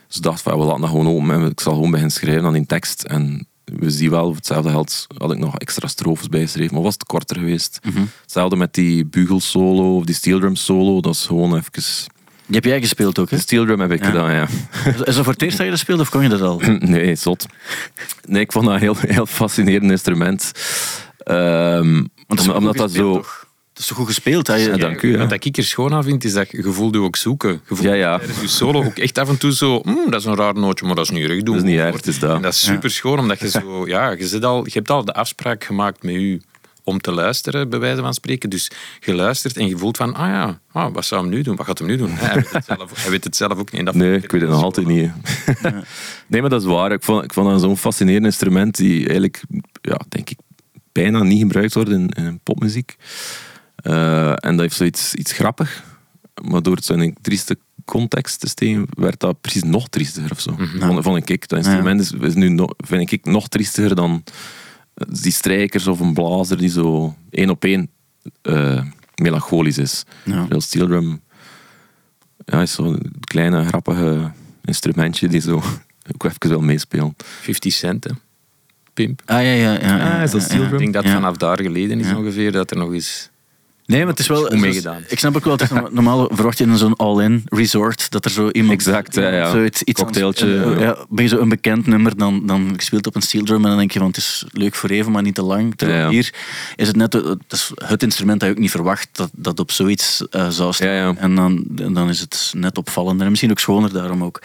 [0.07, 2.13] Dus ik dacht van ja, we laten dat gewoon open en ik zal gewoon beginnen
[2.15, 3.03] schrijven aan die tekst.
[3.03, 7.03] En we zien wel, hetzelfde geld had ik nog extra strofes bijgeschreven, maar was het
[7.03, 7.79] korter geweest.
[7.83, 8.03] Mhm.
[8.21, 11.83] Hetzelfde met die bugelsolo of die steel drum solo, dat is gewoon even...
[12.45, 13.37] Die heb jij gespeeld ook, hè?
[13.37, 14.05] Steel drum heb ik Ja.
[14.05, 14.47] gedaan, ja.
[15.05, 16.61] Is dat voor het eerst dat je dat speelde of kon je dat al?
[16.79, 17.45] Nee, zot.
[18.25, 20.51] Nee, ik vond dat een heel, heel fascinerend instrument.
[22.27, 23.13] Is omdat, dat zo...
[23.13, 23.47] toch?
[23.79, 24.47] Het is toch goed gespeeld?
[24.47, 24.55] Hè?
[24.55, 25.27] Ja, dank u, ja.
[25.27, 27.61] Wat ik er schoon aan vind, is dat je voelde je ook zoeken.
[27.69, 28.17] Je Ja, ja.
[28.17, 29.81] tijdens je solo ook echt af en toe zo...
[29.83, 31.43] "Hmm, dat is een raar nootje, maar dat is niet erg.
[31.43, 32.35] Doe Dat is niet erg, voort." het is dat.
[32.35, 33.87] En dat is super schoon, omdat je zo...
[33.87, 36.41] Ja, je, zit al, je hebt al de afspraak gemaakt met u
[36.83, 38.49] om te luisteren, bij wijze van spreken.
[38.49, 40.13] Dus je luistert en je voelt van...
[40.15, 41.55] Ah ja, ah, wat zou hem nu doen?
[41.55, 42.11] Wat gaat hem nu doen?
[42.17, 43.85] Hij weet het zelf, hij weet het zelf ook niet.
[43.85, 45.11] Dat Nee, ik weet het nog altijd niet.
[46.27, 46.91] nee, maar dat is waar.
[46.91, 49.41] Ik vond, ik vond dat zo'n fascinerend instrument die eigenlijk,
[49.81, 50.37] ja, denk ik,
[50.91, 52.95] bijna niet gebruikt wordt in, in popmuziek.
[53.81, 55.83] Eh, en dat heeft zoiets iets grappig.
[56.49, 60.55] Maar door het zo'n trieste context te steken, werd dat precies nog triestiger of zo.
[60.79, 61.47] vond, vond ik.
[61.49, 64.23] Dat instrument is, is nu nog, vind ik nog triestiger dan
[65.21, 67.89] die strijkers of een blazer die zo één op één
[68.41, 68.83] eh,
[69.15, 70.03] melancholisch is.
[70.25, 70.47] Ja.
[70.57, 71.21] Steel drum
[72.45, 74.31] ja, is zo'n kleine grappige
[74.63, 75.55] instrumentje die zo
[76.13, 77.15] ook even wil meespelen.
[77.41, 78.11] 50 cent, hè.
[78.93, 79.21] Pimp.
[79.25, 79.71] Ah, ja, ja.
[79.73, 80.67] ja, ja, Ah, is dat ja, steel ja.
[80.67, 80.73] drum?
[80.73, 81.13] Ik denk dat Ja.
[81.13, 82.17] vanaf daar geleden is Ja.
[82.17, 83.29] ongeveer dat er nog eens...
[83.89, 84.49] Nee, maar het is wel...
[84.55, 85.03] Meegedaan.
[85.07, 88.31] Ik snap ook wel, is norma- normaal verwacht je in zo'n all-in resort dat er
[88.31, 88.73] zo iemand...
[88.73, 89.51] Exact, ja, ja.
[89.51, 90.97] Zoiets, iets Cocktailtje, aan- ja.
[91.09, 93.77] Ben je zo een bekend nummer, dan, dan gespeeld op een steel drum en dan
[93.77, 95.75] denk je van het is leuk voor even, maar niet te lang.
[95.75, 96.33] Terwijl Ja, hier
[96.75, 99.71] is het net het, is het instrument dat je ook niet verwacht dat, dat op
[99.71, 100.87] zoiets eh, zou staan.
[100.87, 101.13] Ja, ja.
[101.17, 104.41] En dan, dan is het net opvallender en misschien ook schoner daarom ook.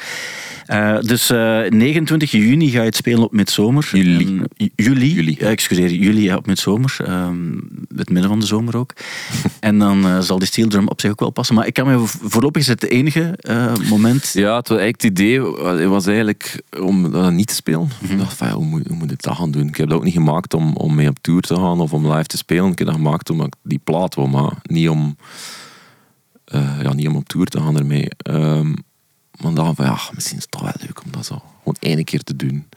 [0.66, 3.88] Eh, dus eh, 29 juni ga je het spelen op Midzomer.
[3.92, 4.42] Juli.
[4.56, 5.14] En- juli.
[5.14, 5.36] Juli.
[5.38, 6.96] Ja, excuseer, juli ja, op Midzomer.
[7.04, 7.52] Ehm,
[7.96, 8.92] het midden van de zomer ook.
[9.60, 11.54] En dan eh, zal die steel drum op zich ook wel passen.
[11.54, 14.30] Maar ik kan me voorlopig is het enige eh, moment.
[14.32, 15.40] Ja, het, was eigenlijk het idee
[15.88, 17.88] was eigenlijk om dat niet te spelen.
[18.00, 19.68] Ik dacht van, ja, hoe, moet, hoe moet ik dat gaan doen?
[19.68, 22.12] Ik heb dat ook niet gemaakt om, om mee op tour te gaan of om
[22.12, 22.70] live te spelen.
[22.70, 25.16] Ik heb dat gemaakt omdat ik die plaat wil, maar niet om,
[26.44, 28.08] eh, ja, niet om op tour te gaan ermee.
[28.16, 28.72] Ehm
[29.40, 32.04] maar dan van, ja, misschien is het toch wel leuk om dat zo gewoon één
[32.04, 32.68] keer te doen.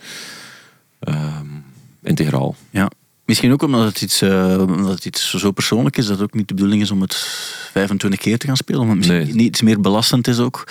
[0.99, 1.47] Ehm,
[2.01, 2.55] integraal.
[2.69, 2.91] Ja.
[3.27, 6.33] Misschien ook omdat het, iets, eh, omdat het iets zo persoonlijk is dat het ook
[6.33, 7.15] niet de bedoeling is om het
[7.71, 8.81] 25 keer te gaan spelen.
[8.81, 9.35] Omdat het misschien Nee.
[9.35, 10.67] niet iets meer belastend is ook.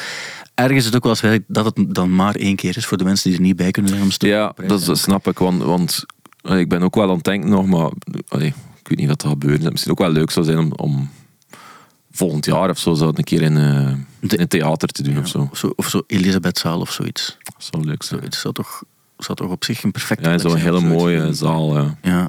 [0.54, 3.04] Ergens is het ook wel eens dat het dan maar één keer is voor de
[3.04, 5.62] mensen die er niet bij kunnen zijn om te Ja, dat, dat snap ik, want,
[5.62, 6.04] want
[6.42, 7.90] ik ben ook wel aan het denken nog, maar
[8.28, 8.48] allee,
[8.80, 9.62] ik weet niet wat er gebeurt.
[9.62, 11.10] Het misschien ook wel leuk zou zijn om, om
[12.12, 13.88] volgend jaar of zo zou het een keer in, eh,
[14.20, 15.48] in een theater te doen Ja, of zo.
[15.50, 17.36] Of zo, of zo Elisabethzaal of zoiets.
[17.42, 18.20] Dat zou leuk zijn.
[18.20, 18.82] Het zou toch,
[19.18, 21.76] zou toch op zich een perfecte Ja, zo'n hele zoiets mooie zaal.
[21.78, 21.98] Ja.
[22.02, 22.28] Ja,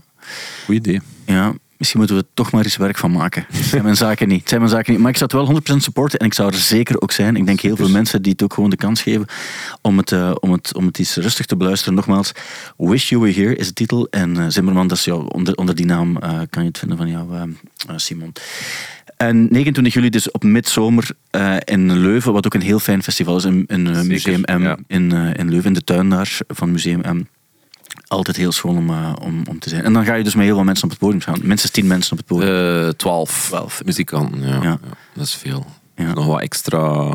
[0.66, 1.02] Goed idee.
[1.26, 3.46] ja, misschien moeten we er toch maar eens werk van maken.
[3.52, 4.40] Het zijn mijn zaken niet.
[4.40, 5.02] Het zijn mijn zaken niet.
[5.02, 7.36] Maar ik zou het wel 100% supporten en ik zou er zeker ook zijn.
[7.36, 9.26] Ik denk heel veel mensen die het ook gewoon de kans geven
[9.82, 11.94] om het, eh, om het, om het iets rustig te beluisteren.
[11.94, 12.32] Nogmaals,
[12.78, 14.08] Wish You Were Here is de titel.
[14.10, 16.98] En eh, Zimmerman, dat is jou, onder, onder die naam eh, kan je het vinden
[16.98, 17.56] van jou,
[17.96, 18.34] Simon.
[19.18, 21.10] En 29 juli dus op Midzomer
[21.64, 23.66] in Leuven, wat ook een heel fijn festival is in,
[24.08, 24.78] Museum M ja.
[24.88, 27.26] in, in Leuven, in de tuin daar van Museum M.
[28.08, 29.84] Altijd heel schoon om, eh, om, om te zijn.
[29.84, 31.40] En dan ga je dus met heel veel mensen op het podium staan.
[31.44, 32.86] Minstens 10 mensen op het podium.
[32.86, 33.82] Eh, Twaalf Twaalf.
[33.86, 34.48] muzikanten, ja.
[34.48, 34.62] Ja.
[34.64, 34.80] Ja,
[35.14, 35.66] Dat is veel.
[35.96, 36.14] Ja.
[36.14, 37.14] Nog wat extra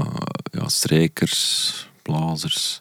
[0.50, 2.80] ja, strijkers, blazers.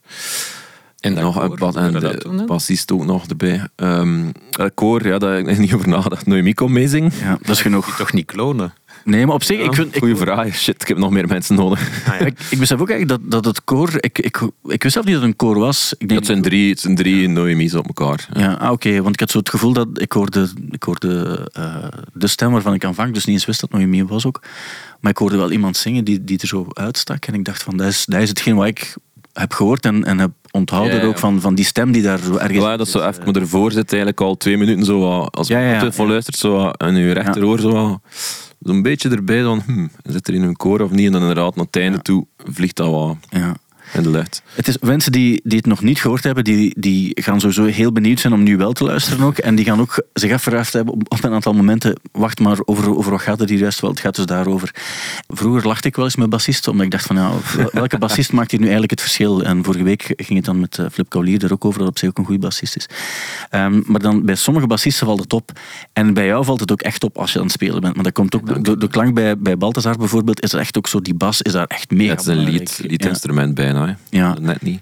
[1.01, 3.67] En dat nog koor, een en dat de bassist ook nog erbij.
[3.75, 6.25] Ehm het koor, ja, daar heb ik niet over nagedacht.
[6.25, 7.11] Noemi komt meezingen.
[7.21, 7.95] ja, dat is genoeg.
[7.95, 8.73] Toch niet klonen?
[9.03, 9.95] Nee, maar op zich, ik vind...
[9.95, 10.55] Ik, Goeie vraag.
[10.55, 12.05] Shit, ik heb nog meer mensen nodig.
[12.19, 13.89] ik, ik besef ook eigenlijk dat, dat het koor...
[13.99, 15.93] Ik, ik, ik wist zelf niet dat het een koor was.
[15.97, 18.27] Ik denk, Het zijn drie, het zijn drie Noemi's op elkaar.
[18.33, 18.41] Ja.
[18.41, 19.01] Ja, ah, oké.
[19.01, 22.73] want ik had zo het gevoel dat ik hoorde, ik hoorde eh, de stem waarvan
[22.73, 24.41] ik aanvankelijk dus niet eens wist dat het Noemi was ook.
[24.99, 27.25] Maar ik hoorde wel iemand zingen die, die er zo uitstak.
[27.25, 28.95] En ik dacht van, dat is, dat is hetgeen wat ik
[29.33, 31.07] heb gehoord en, en heb onthouden Ja, ja.
[31.07, 32.63] ook van, van die stem die daar ergens...
[32.63, 35.53] Ja, dat zo even, maar ervoor zit eigenlijk al twee minuten zo wat, als je
[35.53, 37.99] Ja, luistert, zo wat, en je rechteroor zo wat,
[38.59, 41.05] zo'n beetje erbij van, hm, zit er in een koor of niet?
[41.05, 43.55] En dan inderdaad, naar het einde toe, vliegt dat wat Ja.
[43.93, 44.41] In de lucht.
[44.55, 47.91] Het is, mensen die, die het nog niet gehoord hebben, die, die gaan sowieso heel
[47.91, 49.37] benieuwd zijn om nu wel te luisteren ook.
[49.37, 52.97] En die gaan ook zich afgevraagd hebben op, op een aantal momenten, wacht maar, over,
[52.97, 53.89] over wat gaat het hier juist wel?
[53.89, 54.75] Het gaat dus daarover.
[55.27, 57.31] Vroeger lachte ik wel eens met bassisten, omdat ik dacht van, ja,
[57.71, 59.43] welke bassist maakt hier nu eigenlijk het verschil?
[59.43, 61.97] En vorige week ging het dan met eh, Flip Kaulier er ook over, dat op
[61.97, 62.85] zich ook een goede bassist is.
[63.49, 65.51] Ehm, maar dan bij sommige bassisten valt het op.
[65.93, 67.95] En bij jou valt het ook echt op als je aan het spelen bent.
[67.95, 70.87] Maar dat komt ook, de, de klank bij, bij Balthazar bijvoorbeeld, is er echt ook
[70.87, 72.87] zo, die bas is daar echt mega Ja, het is een lied, Ja.
[72.87, 73.53] liedinstrument
[73.85, 73.97] bijna.
[74.09, 74.17] Hè.
[74.17, 74.35] Ja.
[74.39, 74.81] Net niet.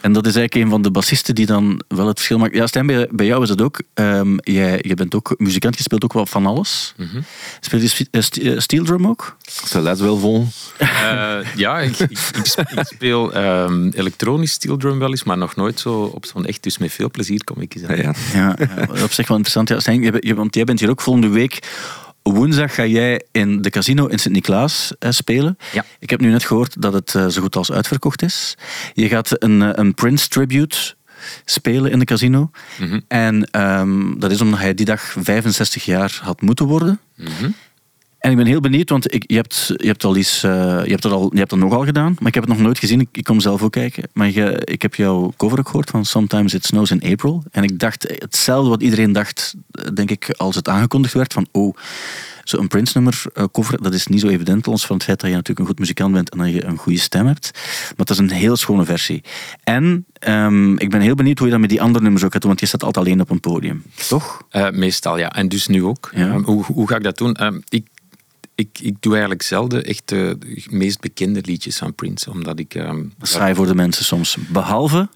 [0.00, 2.54] En dat is eigenlijk een van de bassisten die dan wel het verschil maakt.
[2.54, 3.80] Ja, Stijn, bij, bij jou is het ook.
[3.94, 6.94] Ehm, jij, je bent ook muzikant, je speelt ook wel van alles.
[6.96, 7.20] Mhm.
[7.60, 9.36] Speel je eh, eh, steel drum ook?
[9.72, 10.50] Les wil volgen.
[10.78, 15.38] Eh, ja, ik, ik, ik sp- ik speel ehm, elektronisch steel drum wel eens, maar
[15.38, 16.62] nog nooit zo op zo'n echt.
[16.62, 17.96] Dus met veel plezier kom ik eens aan.
[17.96, 18.56] Ja, ja.
[19.02, 19.68] Op zich wel interessant.
[19.68, 21.58] Ja, Stijn, je bent- je- want jij bent hier ook volgende week.
[22.32, 25.58] Woensdag ga jij in de casino in Sint-Niklaas eh, spelen.
[25.72, 25.84] Ja.
[25.98, 28.56] Ik heb nu net gehoord dat het eh, zo goed als uitverkocht is.
[28.94, 30.94] Je gaat een, eh, een Prince tribute
[31.44, 32.50] spelen in de casino.
[32.78, 33.00] Mhm.
[33.08, 37.00] En ehm, dat is omdat hij die dag 65 jaar had moeten worden.
[37.14, 37.50] Mhm.
[38.26, 40.50] En ik ben heel benieuwd, want ik, je, hebt, je hebt al iets, eh,
[40.84, 42.78] je hebt dat al, je hebt dat nogal gedaan, maar ik heb het nog nooit
[42.78, 43.00] gezien.
[43.00, 44.04] Ik, ik kom zelf ook kijken.
[44.12, 47.42] Maar je, ik heb jouw cover ook gehoord van Sometimes It Snows in April.
[47.50, 51.46] En ik dacht hetzelfde wat iedereen dacht, eh, denk ik, als het aangekondigd werd van
[51.52, 51.76] oh,
[52.44, 55.36] zo'n Prince-nummer eh, cover, dat is niet zo evident, los van het feit dat je
[55.36, 57.50] natuurlijk een goed muzikant bent en dat je een goede stem hebt.
[57.54, 59.22] Maar het is een heel schone versie.
[59.64, 62.40] En ehm, ik ben heel benieuwd hoe je dat met die andere nummers ook gaat
[62.40, 63.82] doen, want je staat altijd alleen op een podium.
[64.08, 64.42] Toch?
[64.70, 65.32] Meestal, ja.
[65.32, 66.10] En dus nu ook.
[66.14, 66.40] Ja.
[66.40, 67.34] Hoe, hoe ga ik dat doen?
[67.34, 67.86] Ehm, ik,
[68.56, 70.38] ik, ik doe eigenlijk zelden echt de
[70.70, 72.74] meest bekende liedjes van Prince, omdat ik...
[73.22, 74.36] saai voor de mensen soms.
[74.48, 75.08] Behalve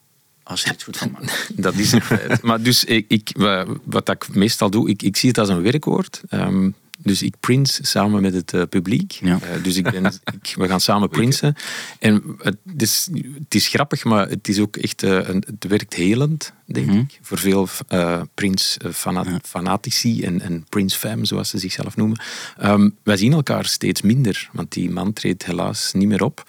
[0.42, 1.50] als je iets goed van maakt.
[1.62, 2.42] Dat is feit.
[2.42, 5.62] maar dus ik, ik, wa- wat ik meestal doe, ik, ik zie het als een
[5.62, 6.22] werkwoord.
[6.28, 6.70] Ehm,
[7.02, 9.12] dus ik print samen met het eh, publiek.
[9.12, 9.38] Ja.
[9.42, 10.04] Eh, dus ik ben,
[10.42, 11.54] ik, we gaan samen prinsen.
[11.98, 13.08] En het is,
[13.38, 16.98] het is grappig, maar het is ook echt een, het werkt helend, denk Mhm.
[16.98, 17.18] ik.
[17.22, 22.20] Voor veel eh Prince-fanatici en, en Prince-fam, zoals ze zichzelf noemen.
[22.58, 26.44] Ehm, wij zien elkaar steeds minder, want die man treedt helaas niet meer op.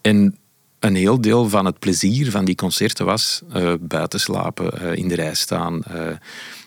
[0.00, 0.36] En
[0.78, 5.08] een heel deel van het plezier van die concerten was eh, buiten slapen, eh, in
[5.08, 5.82] de rij staan.
[5.82, 6.06] eh,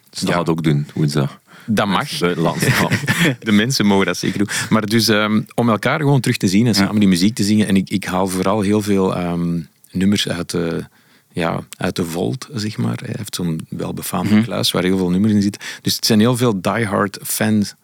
[0.10, 0.36] Dus dat Ja.
[0.36, 1.40] gaat ook doen, woensdag.
[1.68, 2.18] Dat mag.
[2.18, 2.90] Gaan.
[3.40, 4.50] De mensen mogen dat zeker doen.
[4.70, 7.68] Maar dus ehm, om elkaar gewoon terug te zien en samen die muziek te zingen.
[7.68, 9.60] En ik, ik haal vooral heel veel ehm,
[9.92, 10.84] nummers uit de,
[11.32, 13.00] ja, uit de Volt, zeg maar.
[13.06, 15.62] Hij heeft zo'n welbefaamde kluis waar heel veel nummers in zitten.
[15.82, 17.76] Dus het zijn heel veel diehard fans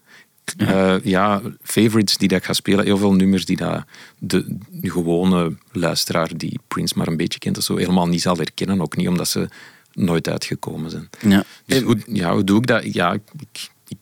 [0.57, 0.99] Ja.
[1.03, 2.85] ja, favorites die dat ik ga spelen.
[2.85, 3.83] Heel veel nummers die dat
[4.19, 8.37] de, de gewone luisteraar die Prince maar een beetje kent, of zo, helemaal niet zal
[8.37, 8.81] herkennen.
[8.81, 9.47] Ook niet omdat ze
[9.93, 11.09] nooit uitgekomen zijn.
[11.19, 11.43] Ja.
[11.65, 12.93] Dus hoe, ja, hoe doe ik dat?
[12.93, 13.21] Ja, ik,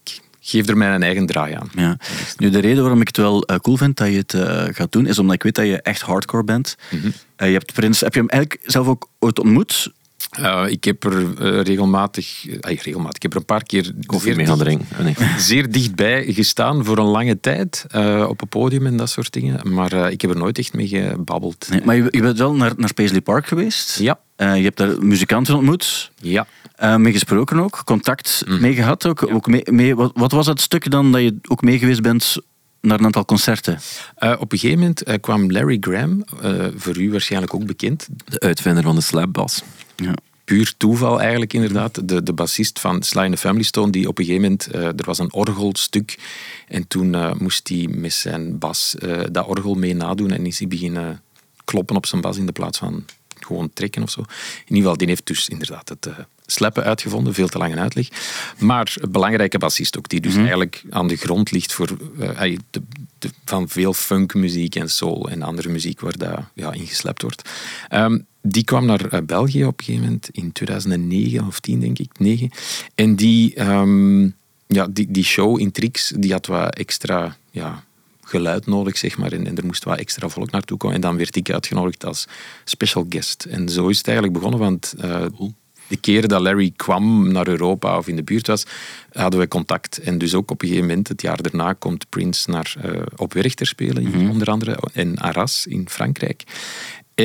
[0.03, 1.69] ik geef er mijn eigen draai aan.
[1.75, 1.97] Ja.
[2.37, 4.91] Nu, de reden waarom ik het wel uh, cool vind dat je het uh, gaat
[4.91, 6.75] doen, is omdat ik weet dat je echt hardcore bent.
[6.89, 7.13] Mm -hmm.
[7.37, 9.91] uh, je hebt Prins, heb je hem eigenlijk zelf ook ooit ontmoet?
[10.39, 14.49] Uh, ik heb er uh, regelmatig, uh, regelmatig, ik heb er een paar keer koffie.
[14.51, 15.15] Oh, nee.
[15.37, 17.85] zeer dichtbij gestaan voor een lange tijd
[18.27, 19.73] op een podium en dat soort dingen.
[19.73, 21.67] Maar ik heb er nooit echt mee gebabbeld.
[21.69, 23.99] Nee, maar je, je, bent wel naar, naar Paisley Park geweest.
[23.99, 24.19] Ja.
[24.35, 26.11] je hebt daar muzikanten ontmoet.
[26.21, 26.47] Ja.
[26.97, 28.61] mee gesproken ook, contact mm.
[28.61, 29.25] mee gehad ook.
[29.27, 29.33] Ja.
[29.33, 32.35] ook mee, mee, wat, wat was het stuk dan dat je ook mee geweest bent
[32.81, 33.79] naar een aantal concerten?
[34.19, 38.07] Uh, op een gegeven moment uh, kwam Larry Graham, uh, voor u waarschijnlijk ook bekend.
[38.25, 39.63] De uitvinder van de slapbass.
[39.95, 40.13] Ja.
[40.43, 42.07] Puur toeval eigenlijk inderdaad.
[42.07, 45.05] De, de bassist van Sly and the Family Stone, die op een gegeven moment, er
[45.05, 46.17] was een orgelstuk
[46.67, 48.95] en toen moest hij met zijn bas
[49.31, 51.21] dat orgel mee nadoen en is hij beginnen
[51.65, 53.05] kloppen op zijn bas in de plaats van
[53.39, 54.19] gewoon trekken of zo.
[54.19, 54.27] In
[54.67, 56.07] ieder geval, die heeft dus inderdaad het
[56.51, 57.33] sleppen uitgevonden.
[57.33, 58.07] Veel te lange uitleg.
[58.57, 60.47] Maar een belangrijke bassist ook, die dus mm -hmm.
[60.47, 62.59] eigenlijk aan de grond ligt voor, de,
[63.19, 67.49] de, van veel funkmuziek en soul en andere muziek waar dat ja, ingeslept wordt.
[67.93, 71.99] Um, die kwam naar uh, België op een gegeven moment in 2009 of 10 denk
[71.99, 72.49] ik, 9.
[72.95, 74.35] En die, um,
[74.67, 77.37] ja, die, die show in Trix, die had wat extra...
[77.51, 77.83] Ja,
[78.31, 79.31] geluid nodig, zeg maar.
[79.31, 80.95] En, en, er moest wat extra volk naartoe komen.
[80.95, 82.27] En dan werd ik uitgenodigd als
[82.65, 83.43] special guest.
[83.43, 85.25] En zo is het eigenlijk begonnen, want uh,
[85.91, 88.65] de keren dat Larry kwam naar Europa of in de buurt was,
[89.11, 89.97] hadden we contact.
[89.97, 93.33] En dus ook op een gegeven moment, het jaar daarna, komt Prince naar, uh, op
[93.33, 94.29] Werchter spelen, mm -hmm.
[94.29, 96.43] onder andere, en Arras in Frankrijk.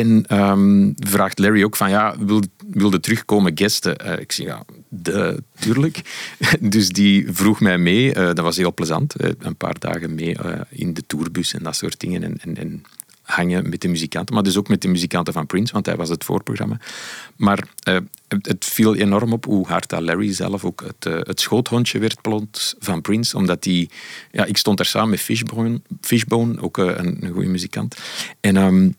[0.01, 4.07] En um, vraagt Larry ook van, ja, wil, wilde terugkomen guesten?
[4.07, 6.01] Uh, ik zeg, ja, de, tuurlijk.
[6.61, 8.07] dus die vroeg mij mee.
[8.09, 9.23] Uh, dat was heel plezant.
[9.23, 10.37] Uh, een paar dagen mee
[10.69, 12.23] in de tourbus en dat soort dingen.
[12.23, 12.83] En, en, en,
[13.23, 14.35] hangen met de muzikanten.
[14.35, 16.79] Maar dus ook met de muzikanten van Prince, want hij was het voorprogramma.
[17.37, 21.99] Maar het, het, viel enorm op hoe hard dat Larry zelf ook het, het schoothondje
[21.99, 23.37] werd plots van Prince.
[23.37, 23.91] Omdat die...
[24.31, 27.97] Ja, ik stond daar samen met Fishbone, Fishbone ook een, een goede muzikant.
[28.41, 28.57] En...
[28.57, 28.97] Um,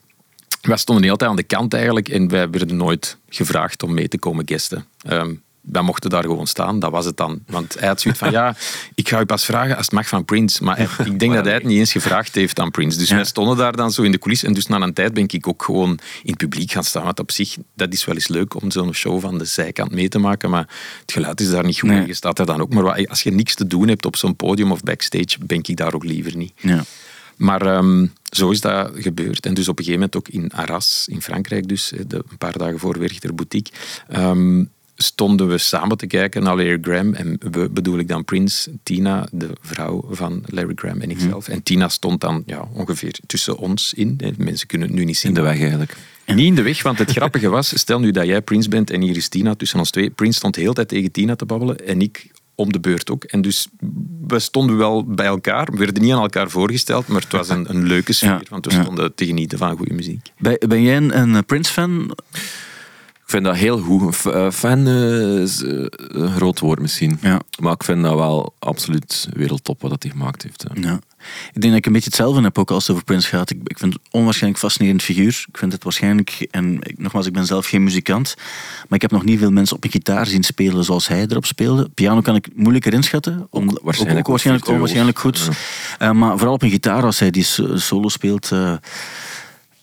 [0.67, 3.93] wij stonden de hele tijd aan de kant eigenlijk en wij werden nooit gevraagd om
[3.93, 4.85] mee te komen guesten.
[5.09, 7.43] Um, wij mochten daar gewoon staan, dat was het dan.
[7.47, 8.55] Want hij had zoiets van, ja,
[8.95, 10.63] ik ga u pas vragen als het mag van Prince.
[10.63, 12.97] Maar ik denk dat hij het niet eens gevraagd heeft aan Prince.
[12.97, 13.15] Dus ja.
[13.15, 14.47] wij stonden daar dan zo in de coulissen.
[14.47, 15.89] En dus na een tijd ben ik ook gewoon
[16.23, 17.03] in het publiek gaan staan.
[17.03, 20.09] Want op zich, dat is wel eens leuk om zo'n show van de zijkant mee
[20.09, 20.49] te maken.
[20.49, 20.67] Maar
[21.01, 21.89] het geluid is daar niet goed.
[21.89, 22.07] Nee.
[22.07, 22.73] Je staat er dan ook.
[22.73, 25.93] Maar als je niks te doen hebt op zo'n podium of backstage, ben ik daar
[25.93, 26.53] ook liever niet.
[26.55, 26.83] Ja.
[27.37, 29.45] Maar um, zo is dat gebeurd.
[29.45, 32.57] En dus op een gegeven moment ook in Arras, in Frankrijk dus, de, een paar
[32.57, 33.73] dagen voor Werchter Boutique,
[34.15, 37.13] um, stonden we samen te kijken naar Larry Graham.
[37.13, 41.47] En we bedoel ik dan Prince, Tina, de vrouw van Larry Graham en ikzelf.
[41.47, 41.53] Mm.
[41.53, 44.19] En Tina stond dan ja, ongeveer tussen ons in.
[44.37, 45.29] Mensen kunnen het nu niet zien.
[45.29, 45.97] In de weg eigenlijk.
[46.25, 49.01] Niet in de weg, want het grappige was, stel nu dat jij Prince bent en
[49.01, 50.09] hier is Tina tussen ons twee.
[50.09, 53.23] Prince stond de hele tijd tegen Tina te babbelen en ik om de beurt ook.
[53.23, 53.67] En dus
[54.27, 55.71] we stonden wel bij elkaar.
[55.71, 58.29] We werden niet aan elkaar voorgesteld, maar het was een, een leuke sfeer.
[58.29, 59.11] Ja, want we stonden ja.
[59.15, 60.31] te genieten van goede muziek.
[60.37, 62.11] Ben, ben jij een, een Prince-fan?
[63.13, 64.15] Ik vind dat heel goed.
[64.53, 67.17] Fan is een groot woord misschien.
[67.21, 67.41] Ja.
[67.59, 70.65] Maar ik vind dat wel absoluut wereldtop wat hij gemaakt heeft.
[70.73, 70.99] Ja.
[71.53, 73.49] Ik denk dat ik een beetje hetzelfde heb ook als het over Prince gaat.
[73.49, 75.45] Ik, ik vind het onwaarschijnlijk fascinerend figuur.
[75.47, 78.33] Ik vind het waarschijnlijk, en ik, nogmaals, ik ben zelf geen muzikant,
[78.87, 81.45] maar ik heb nog niet veel mensen op een gitaar zien spelen zoals hij erop
[81.45, 81.89] speelde.
[81.93, 83.47] Piano kan ik moeilijker inschatten.
[83.49, 85.49] Om, ook waarschijnlijk, ook, ook waarschijnlijk, onwaarschijnlijk goed.
[85.99, 86.09] Ja.
[86.09, 88.51] Uh, maar vooral op een gitaar, als hij die solo speelt...
[88.51, 88.73] Uh,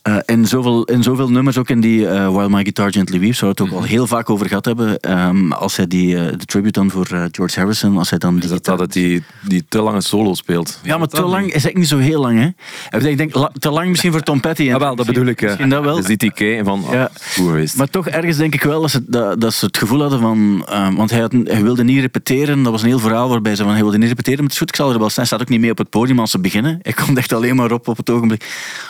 [0.07, 3.39] uh, in, zoveel, in zoveel nummers, ook in die uh, While My Guitar Gently Weeps,
[3.39, 5.11] waar we het ook al heel vaak over gehad hebben.
[5.19, 8.39] Um, als hij die, uh, de tribute dan voor George Harrison, als hij dan...
[8.39, 10.79] Die dat dat hij die te lange solo speelt?
[10.83, 12.97] Ja, maar te lang is eigenlijk niet zo heel lang, hè.
[13.07, 14.63] Ik denk, te lang misschien voor Tom Petty.
[14.63, 15.41] Ja, wel, dat bedoel ik.
[15.41, 15.95] Misschien dat wel.
[15.95, 17.09] Dus die TK van, oh, ja.
[17.13, 17.77] geweest.
[17.77, 20.67] Maar toch, ergens denk ik wel dat ze, dat, dat ze het gevoel hadden van...
[20.73, 23.63] Um, want hij, had, hij wilde niet repeteren, dat was een heel verhaal waarbij ze
[23.63, 25.09] van, hij wilde niet repeteren, maar het is goed, ik zal er wel.
[25.15, 26.79] Hij staat ook niet mee op het podium als ze beginnen.
[26.81, 28.45] Hij komt echt alleen maar op op het ogenblik.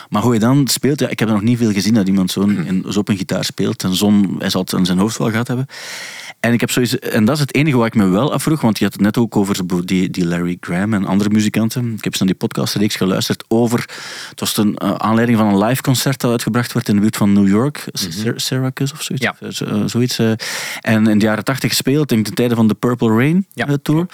[0.08, 2.30] Maar hoe hij dan speelt, ja, ik heb er nog niet veel gezien dat iemand
[2.30, 2.48] zo,
[2.88, 3.82] zo op een gitaar speelt.
[3.82, 5.66] En zon, hij zal het in zijn hoofd wel gehad hebben.
[6.40, 8.78] En, ik heb sowieso, en dat is het enige wat ik me wel afvroeg, want
[8.78, 11.84] je had het net ook over die, die Larry Graham en andere muzikanten.
[11.84, 13.88] Ik heb eens naar die podcastreeks geluisterd over...
[14.30, 17.16] Het was een uh, aanleiding van een live concert dat uitgebracht werd in de buurt
[17.16, 17.84] van New York.
[17.92, 18.38] Mm -hmm.
[18.38, 19.24] Syracuse of zoiets.
[19.24, 19.36] Ja.
[19.40, 20.32] Uh, zoiets uh,
[20.80, 23.76] en in de jaren tachtig gespeeld, in de tijden van de Purple Rain ja.
[23.82, 24.06] Tour.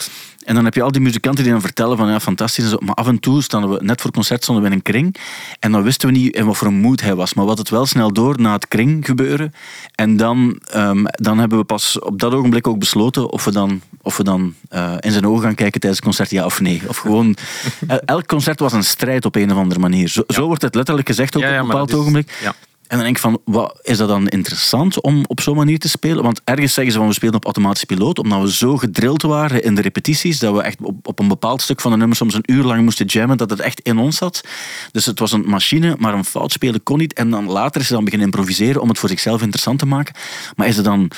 [0.44, 2.64] En dan heb je al die muzikanten die dan vertellen van ja, fantastisch.
[2.64, 2.76] en zo.
[2.80, 5.16] Maar af en toe stonden we, net voor het concert stonden we in een kring.
[5.60, 7.34] En dan wisten we niet in wat voor een mood hij was.
[7.34, 9.52] Maar hadden het wel snel door na het kring gebeuren.
[9.94, 13.80] En dan, ehm, dan hebben we pas op dat ogenblik ook besloten of we dan,
[14.02, 16.82] of we dan eh, in zijn ogen gaan kijken tijdens het concert, ja of nee.
[16.88, 17.36] Of gewoon,
[17.86, 20.08] el- elk concert was een strijd op een of andere manier.
[20.08, 22.38] Zo, zo wordt het letterlijk gezegd ook Ja, ja, op een bepaald is- ogenblik.
[22.86, 25.88] En dan denk ik van, wat, is dat dan interessant om op zo'n manier te
[25.88, 26.22] spelen?
[26.22, 29.62] Want ergens zeggen ze van, we spelen op automatische piloot, omdat we zo gedrild waren
[29.62, 32.34] in de repetities, dat we echt op, op een bepaald stuk van de nummer soms
[32.34, 34.44] een uur lang moesten jammen, dat het echt in ons zat.
[34.92, 37.12] Dus het was een machine, maar een fout spelen kon niet.
[37.12, 40.14] En dan later is ze dan beginnen improviseren om het voor zichzelf interessant te maken.
[40.56, 41.10] Maar is het dan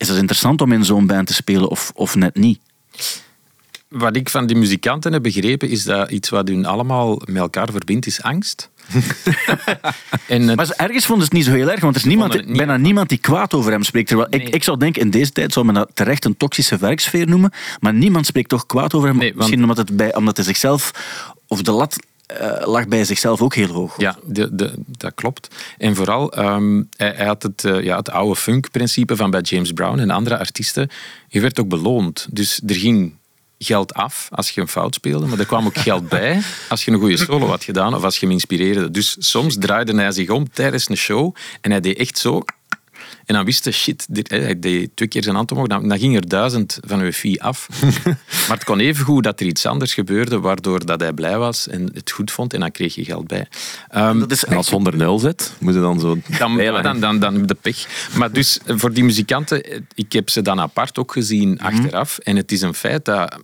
[0.00, 2.60] is het interessant om in zo'n band te spelen of, of net niet?
[3.88, 7.68] Wat ik van die muzikanten heb begrepen, is dat iets wat hun allemaal met elkaar
[7.70, 8.70] verbindt, is angst.
[10.28, 12.46] en het- Maar ergens vonden ze het niet zo heel erg, want er is niemand,
[12.46, 14.08] niet- bijna niemand die kwaad over hem spreekt.
[14.08, 14.50] Terwijl ik, Nee.
[14.52, 17.94] ik zou denken, in deze tijd zou men dat terecht een toxische werksfeer noemen, maar
[17.94, 19.16] niemand spreekt toch kwaad over hem.
[19.18, 20.90] Nee, want- Misschien omdat, het bij, omdat hij zichzelf,
[21.46, 23.94] of de lat eh, lag bij zichzelf ook heel hoog.
[24.00, 25.54] Ja, de, de, dat klopt.
[25.78, 26.30] En vooral,
[26.96, 30.38] hij, hij had het, eh, ja, het oude funk-principe van bij James Brown en andere
[30.38, 30.88] artiesten.
[31.28, 32.26] Je werd ook beloond.
[32.30, 33.12] Dus er ging
[33.64, 36.90] geld af als je een fout speelde, maar er kwam ook geld bij als je
[36.90, 38.90] een goede solo had gedaan of als je hem inspireerde.
[38.90, 42.42] Dus soms draaide hij zich om tijdens een show en hij deed echt zo.
[43.24, 46.16] En dan wist hij, shit, hij deed twee keer zijn hand omhoog, dan, dan ging
[46.16, 47.68] er duizend van uw fee af.
[48.48, 51.68] maar het kon even goed dat er iets anders gebeurde, waardoor dat hij blij was
[51.68, 53.48] en het goed vond en dan kreeg je geld bij.
[53.88, 56.18] Ehm, Dat is En als echt- 100 nul zet, moet je dan zo...
[56.38, 58.08] dan, dan, dan, dan de pech.
[58.16, 61.64] Maar dus eh, voor die muzikanten, eh, ik heb ze dan apart ook gezien Mhm.
[61.64, 62.18] achteraf.
[62.18, 63.38] En het is een feit dat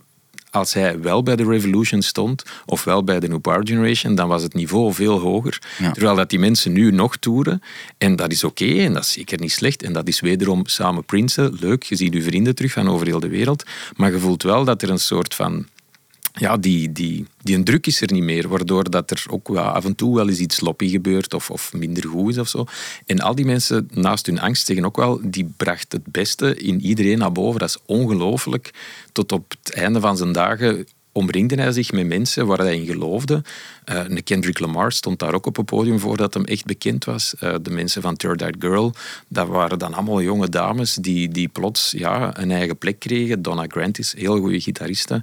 [0.56, 4.28] als hij wel bij de Revolution stond, of wel bij de New Power Generation, dan
[4.28, 5.58] was het niveau veel hoger.
[5.78, 5.90] Ja.
[5.90, 7.62] Terwijl dat die mensen nu nog toeren.
[7.98, 9.82] En dat is oké, en dat is zeker niet slecht.
[9.82, 11.56] En dat is wederom samen prinsen.
[11.60, 13.64] Leuk, je ziet je vrienden terug van over heel de wereld.
[13.96, 15.66] Maar je voelt wel dat er een soort van
[16.38, 19.94] ja, die, die, die druk is er niet meer, waardoor dat er ook af en
[19.94, 22.64] toe wel eens iets sloppy gebeurt of, of minder goed is of zo.
[23.06, 26.80] En al die mensen, naast hun angst, zeggen ook wel, die bracht het beste in
[26.80, 27.60] iedereen naar boven.
[27.60, 28.70] Dat is ongelooflijk.
[29.12, 32.86] Tot op het einde van zijn dagen omringde hij zich met mensen waar hij in
[32.86, 33.42] geloofde.
[33.84, 37.34] Een Kendrick Lamar stond daar ook op het podium voor dat hem echt bekend was.
[37.38, 38.92] Eh, de mensen van Third Eyed Girl,
[39.28, 43.42] dat waren dan allemaal jonge dames die, die plots ja, een eigen plek kregen.
[43.42, 45.22] Donna Grant is een heel goede gitariste.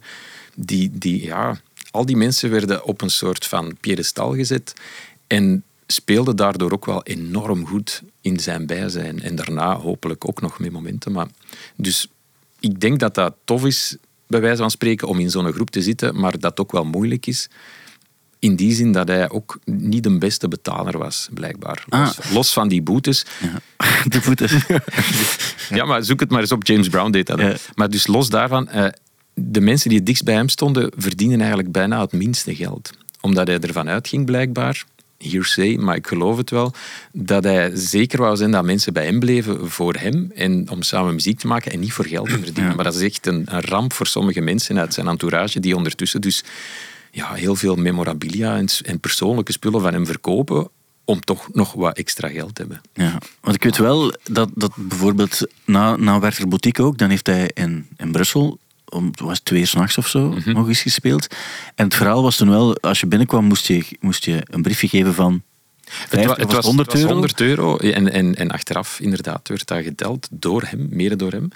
[0.56, 1.62] Die, die, ja,
[1.92, 4.74] al die mensen werden op een soort van piedestal gezet
[5.28, 9.22] en speelden daardoor ook wel enorm goed in zijn bijzijn.
[9.22, 11.12] En daarna hopelijk ook nog met momenten.
[11.12, 11.28] Maar,
[11.76, 12.08] dus
[12.60, 15.82] ik denk dat dat tof is, bij wijze van spreken, om in zo'n groep te
[15.82, 17.50] zitten, maar dat ook wel moeilijk is.
[18.40, 21.84] In die zin dat hij ook niet de beste betaler was, blijkbaar.
[21.90, 23.26] Los, los van die boetes.
[24.08, 24.50] De voeten.
[25.70, 26.68] Ja, maar zoek het maar eens op.
[26.68, 27.40] James Brown deed dat.
[27.40, 27.56] Ja.
[27.76, 28.88] Maar dus los daarvan, eh,
[29.34, 32.92] de mensen die het dichtst bij hem stonden, verdienen eigenlijk bijna het minste geld.
[33.22, 34.86] Omdat hij ervan uitging, blijkbaar,
[35.18, 36.74] hearsay, maar ik geloof het wel,
[37.12, 41.14] dat hij zeker wou zijn dat mensen bij hem bleven voor hem en om samen
[41.14, 42.76] muziek te maken en niet voor geld te verdienen.
[42.76, 46.22] Maar dat is echt een, een ramp voor sommige mensen uit zijn entourage die ondertussen
[46.22, 46.44] dus
[47.12, 50.70] ja, heel veel memorabilia en, en persoonlijke spullen van hem verkopen
[51.06, 52.82] om toch nog wat extra geld te hebben.
[52.94, 57.28] Ja, want ik weet wel dat, dat bijvoorbeeld na, na Werther Boutique ook, dan heeft
[57.28, 58.60] hij in, in Brussel
[58.94, 60.52] om het was twee uur s'nachts of zo Mhm.
[60.54, 61.28] nog eens gespeeld.
[61.76, 64.88] En het verhaal was toen wel, als je binnenkwam moest je, moest je een briefje
[64.88, 65.42] geven van
[65.84, 67.14] 50 wa- of 100 het was euro.
[67.14, 67.78] 100 euro.
[67.78, 71.48] En, en, en achteraf, inderdaad, werd dat geteld door hem, mede door hem.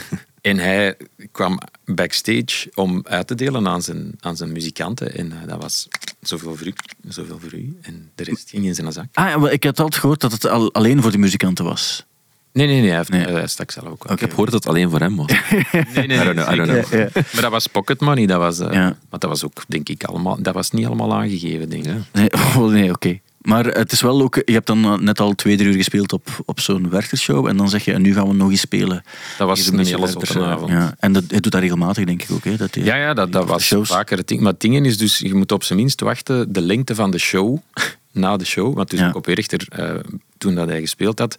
[0.40, 0.96] en hij
[1.32, 5.14] kwam backstage om uit te delen aan zijn, aan zijn muzikanten.
[5.14, 5.88] En eh, dat was
[6.20, 6.72] zoveel voor u,
[7.08, 7.78] zoveel voor u.
[7.82, 9.06] En de rest ging in zijn zak.
[9.12, 12.04] Ah, ja, maar ik had altijd gehoord dat het al, alleen voor de muzikanten was.
[12.52, 13.26] Nee, nee, nee, hij, heeft, Nee.
[13.26, 14.10] hij stak zelf ook.
[14.10, 15.26] Ik heb gehoord dat het alleen voor hem was.
[15.26, 16.84] Nee, nee, nee, I don't know, I don't zeker.
[16.84, 17.00] know.
[17.00, 17.22] Ja, ja.
[17.32, 18.26] Maar dat was pocket money.
[18.26, 18.82] Dat was, eh, Ja.
[19.10, 20.42] Maar dat was ook, denk ik, allemaal...
[20.42, 21.92] Dat was niet allemaal aangegeven, denk ik.
[22.12, 23.18] Nee, oh, nee oké.
[23.42, 26.12] Maar het is wel ook, je hebt dan eh, net al twee, drie uur gespeeld
[26.12, 29.02] op, op zo'n werkershow en dan zeg je, en nu gaan we nog eens spelen.
[29.38, 30.70] Dat was een hele zotte eh, avond.
[30.70, 30.94] Ja.
[30.98, 32.44] En dat, hij doet dat regelmatig, denk ik ook.
[32.44, 33.88] Hè, dat Ja, ja dat, dat was shows.
[33.88, 34.40] vaker het ding.
[34.40, 37.18] Maar het ding is dus, je moet op zijn minst wachten de lengte van de
[37.18, 37.58] show,
[38.12, 38.74] na de show.
[38.74, 39.08] Want dus Ja.
[39.08, 39.94] ook op Werchter, eh,
[40.38, 41.36] toen dat hij gespeeld had,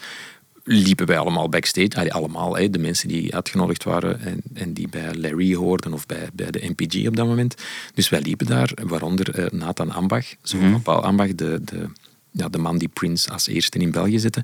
[0.63, 1.95] liepen wij allemaal backstage.
[1.95, 6.06] Allee, allemaal, hè, de mensen die uitgenodigd waren en, en die bij Larry hoorden of
[6.06, 7.56] bij, bij de MPG op dat moment.
[7.93, 11.89] Dus wij liepen daar, waaronder eh, Nathan Ambach, van Paul Ambach, de, de,
[12.32, 14.43] ja, de man die Prince als eerste in België zette.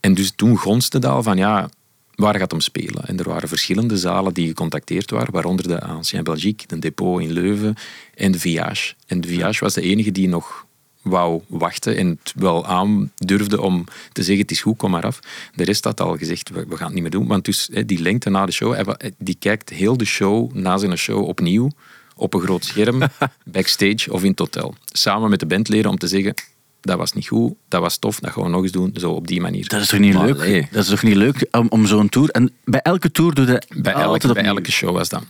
[0.00, 1.70] En dus toen gonste het al van, ja,
[2.14, 3.06] waar gaat hem spelen?
[3.06, 7.32] En er waren verschillende zalen die gecontacteerd waren, waaronder de Ancien Belgique, de Depot in
[7.32, 7.74] Leuven
[8.14, 8.94] en de Viage.
[9.06, 10.66] En de Viage was de enige die nog
[11.02, 15.20] wou wachten en het wel aandurfde om te zeggen het is goed, kom maar af.
[15.54, 17.26] De rest had al gezegd, we, we gaan het niet meer doen.
[17.26, 20.76] Want dus hè, die lengte na de show, wa- die kijkt heel de show, na
[20.78, 21.70] zijn show, opnieuw
[22.16, 23.02] op een groot scherm,
[23.44, 24.74] backstage of in het hotel.
[24.92, 26.34] Samen met de bandleden om te zeggen,
[26.80, 29.26] dat was niet goed, dat was tof, dat gaan we nog eens doen, zo op
[29.26, 29.68] die manier.
[29.68, 30.72] Dat is toch niet Maar leuk?
[30.72, 32.30] Dat is toch niet leuk om, om zo'n tour...
[32.30, 35.22] En bij elke tour doe je Bij elke, bij elke show was dat.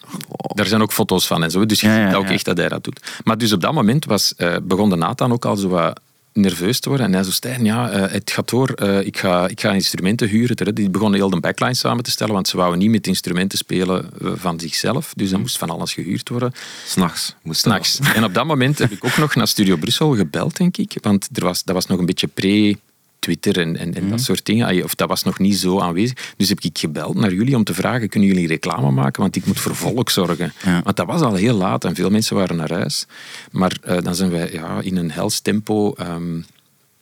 [0.55, 1.67] Daar zijn ook foto's van en zo.
[1.67, 2.31] Dus je Ja, ja, ziet ook ja.
[2.33, 3.21] echt dat hij dat doet.
[3.25, 6.01] Maar dus op dat moment was, eh, begon de Nathan ook al zo wat
[6.33, 7.07] nerveus te worden.
[7.07, 8.69] En hij zo, Stijn, ja, eh, het gaat door.
[8.71, 10.75] Eh, ik, ga, ik ga instrumenten huren.
[10.75, 14.11] Die begonnen heel de backline samen te stellen, want ze wouden niet met instrumenten spelen
[14.21, 15.13] eh, van zichzelf.
[15.17, 16.53] Dus dan moest van alles gehuurd worden.
[16.87, 17.35] S'nachts.
[17.45, 17.99] S'nachts.
[18.15, 20.97] En op dat moment heb ik ook nog naar Studio Brussel gebeld, denk ik.
[21.01, 22.77] Want er was, dat was nog een beetje pre...
[23.21, 24.85] Twitter en, en, en dat soort dingen.
[24.85, 26.35] Of dat was nog niet zo aanwezig.
[26.37, 29.23] Dus heb ik gebeld naar jullie om te vragen, kunnen jullie reclame maken?
[29.23, 30.53] Want ik moet voor volk zorgen.
[30.65, 30.81] Ja.
[30.83, 33.07] Want dat was al heel laat en veel mensen waren naar huis.
[33.51, 36.41] Maar eh, dan zijn wij ja, in een hels tempo ehm,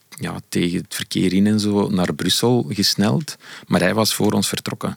[0.09, 3.37] ja, tegen het verkeer in en zo naar Brussel gesneld.
[3.67, 4.95] Maar hij was voor ons vertrokken.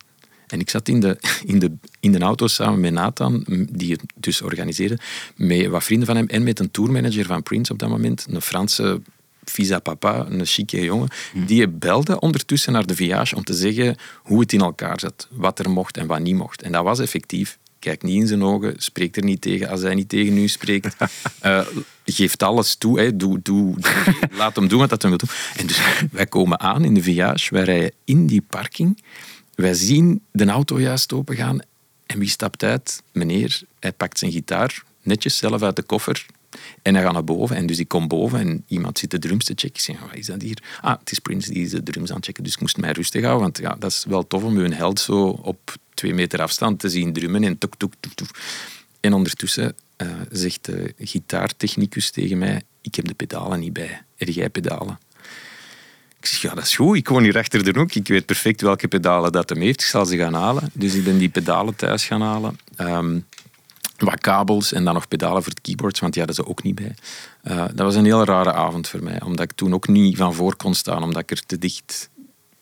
[0.47, 4.01] En ik zat in de, in, de, in de auto samen met Nathan, die het
[4.15, 4.97] dus organiseerde,
[5.35, 8.41] met wat vrienden van hem en met een tourmanager van Prince op dat moment, een
[8.41, 9.01] Franse
[9.43, 11.09] visa papa, een chique jongen,
[11.45, 15.59] die belde ondertussen naar de viage om te zeggen hoe het in elkaar zat, wat
[15.59, 16.61] er mocht en wat niet mocht.
[16.61, 17.57] En dat was effectief.
[17.79, 20.95] Kijk niet in zijn ogen, spreekt er niet tegen als hij niet tegen u spreekt.
[21.39, 21.65] Eh,
[22.05, 23.15] geeft alles toe, hè.
[23.15, 25.29] Doe, doe, doe- laat hem doen wat dat hij wil doen.
[25.57, 25.81] En dus
[26.11, 29.03] wij komen aan in de viage, wij rijden in die parking,
[29.55, 31.59] wij zien de auto juist opengaan
[32.05, 33.03] en wie stapt uit?
[33.11, 36.25] Meneer, hij pakt zijn gitaar netjes zelf uit de koffer
[36.81, 37.55] en hij gaat naar boven.
[37.55, 39.75] En dus ik kom boven en iemand zit de drums te checken.
[39.75, 40.63] Ik zeg, wat is dat hier?
[40.81, 42.43] Ah, het is Prince die is de drums aan het checken.
[42.43, 44.99] Dus ik moest mij rustig houden, want ja, dat is wel tof om een held
[44.99, 48.29] zo op twee meter afstand te zien drummen en tuk, tuk, tuk, tuk.
[48.99, 54.01] En ondertussen eh, zegt de gitaartechnicus tegen mij, ik heb de pedalen niet bij.
[54.15, 54.99] Heb jij pedalen?
[56.19, 56.97] Ik zeg, ja, dat is goed.
[56.97, 57.93] Ik woon hier achter de hoek.
[57.93, 59.81] Ik weet perfect welke pedalen dat hem heeft.
[59.81, 60.69] Ik zal ze gaan halen.
[60.73, 62.59] Dus ik ben die pedalen thuis gaan halen.
[62.75, 63.19] Ehm,
[64.09, 66.75] wat kabels en dan nog pedalen voor het keyboards, want die hadden ze ook niet
[66.75, 66.95] bij.
[67.41, 70.33] Eh, dat was een heel rare avond voor mij, omdat ik toen ook niet van
[70.33, 72.09] voor kon staan, omdat ik er te dicht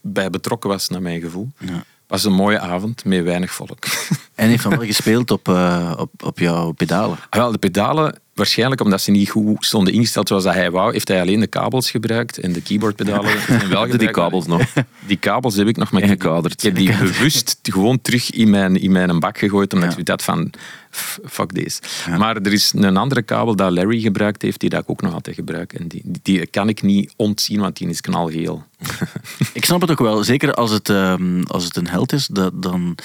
[0.01, 1.51] bij betrokken was, naar mijn gevoel.
[1.57, 1.73] Ja.
[1.73, 3.85] Het was een mooie avond met weinig volk.
[4.39, 7.17] En heeft dan wel gespeeld op, eh, op, op jouw pedalen.
[7.29, 10.91] Ah, Wel, de pedalen, waarschijnlijk omdat ze niet goed stonden ingesteld zoals dat hij wou,
[10.91, 14.13] heeft hij alleen de kabels gebruikt en de keyboardpedalen zijn wel Die gebruikt.
[14.15, 14.61] kabels nog.
[15.07, 16.53] Die kabels heb ik nog maar Ingekaderd.
[16.53, 19.97] Ik heb die bewust gewoon terug in mijn, in mijn bak gegooid, omdat Ja.
[19.97, 20.51] ik dacht van,
[21.25, 21.79] fuck deze.
[22.17, 25.13] Maar er is een andere kabel dat Larry gebruikt heeft, die dat ik ook nog
[25.13, 25.73] altijd gebruik.
[25.73, 28.63] En die, die kan ik niet ontzien, want die is knalgeel.
[29.53, 30.23] Ik snap het ook wel.
[30.23, 32.95] Zeker als het, ehm, als het een held is, dat, dan...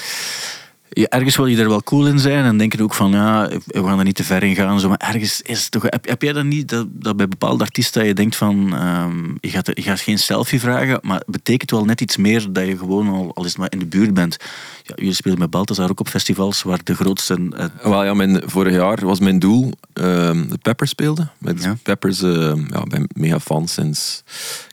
[0.97, 3.49] Ja, ergens wil je er wel cool in zijn en denk je ook van, ja,
[3.67, 4.81] we gaan er niet te ver in gaan.
[4.81, 5.83] Zo, maar ergens is het toch...
[5.83, 9.29] Heb, heb jij dat niet, dat, dat bij bepaalde artiesten dat je denkt van, ehm,
[9.41, 12.67] je, gaat, je gaat geen selfie vragen, maar het betekent wel net iets meer dat
[12.67, 14.37] je gewoon al, al is het maar in de buurt bent.
[14.83, 17.49] Ja, jullie spelen met Balthazar ook op festivals waar de grootste...
[17.57, 21.29] eh, Wel ja, mijn, vorig jaar was mijn doel ehm de Peppers speelde.
[21.39, 21.77] Met Ja.
[21.83, 24.23] Peppers, eh, ja, ben mega fan sinds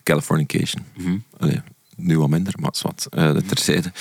[0.04, 0.84] Californication.
[1.40, 1.62] Allee,
[1.96, 3.92] nu wat minder, maar zwart, dat terzijde.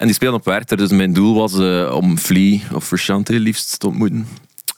[0.00, 3.78] En die spelen op Werchter, dus mijn doel was eh, om Flea of Frusciante liefst
[3.80, 4.26] te ontmoeten.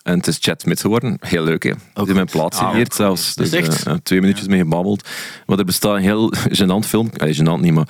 [0.02, 1.16] En het is Chad Smith geworden.
[1.20, 1.70] Heel leuk, hè.
[1.70, 3.34] Die heeft mijn plaats Ah, signeerd zelfs.
[3.34, 3.86] Dus, echt?
[3.86, 5.08] eh, twee minuutjes mee gebabbeld.
[5.46, 7.10] Maar er bestaat een heel gênant film.
[7.16, 7.88] Allee, gênant niet, maar...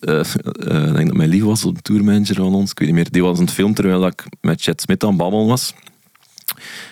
[0.00, 2.70] eh, ik denk dat mijn lief was, een tourmanager van ons.
[2.70, 3.10] Ik weet niet meer.
[3.10, 5.74] Die was een film terwijl ik met Chad Smith aan het babbelen was.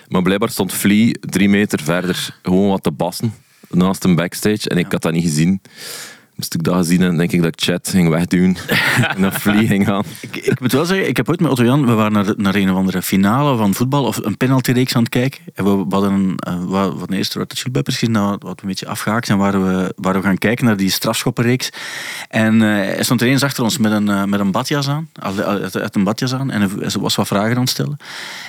[0.07, 3.33] Maar blijkbaar stond Flea drie meter verder gewoon wat te bassen
[3.69, 4.69] naast een backstage.
[4.69, 5.61] En ik had dat niet gezien.
[6.37, 8.57] Moest ik dat gezien en denk ik dat ik Chat ging wegdoen
[9.15, 10.03] en naar Flea ging gaan.
[10.19, 12.55] Ik, ik moet wel zeggen, ik heb ooit met Otto Jan, we waren naar, naar
[12.55, 15.41] een of andere finale van voetbal of een penaltyreeks aan het kijken.
[15.53, 18.35] En we, we hadden een, uh, we hadden eerst Red Hot Chili Peppers gezien, nou,
[18.39, 21.69] wat een beetje afgehaakt zijn, waar we, waar we gaan kijken naar die strafschoppenreeks.
[22.29, 25.09] En uh, hij stond er eens achter ons met een, uh, met een badjas aan,
[25.13, 26.69] uit, uit een badjas aan, en hij
[26.99, 27.97] was wat vragen aan het stellen.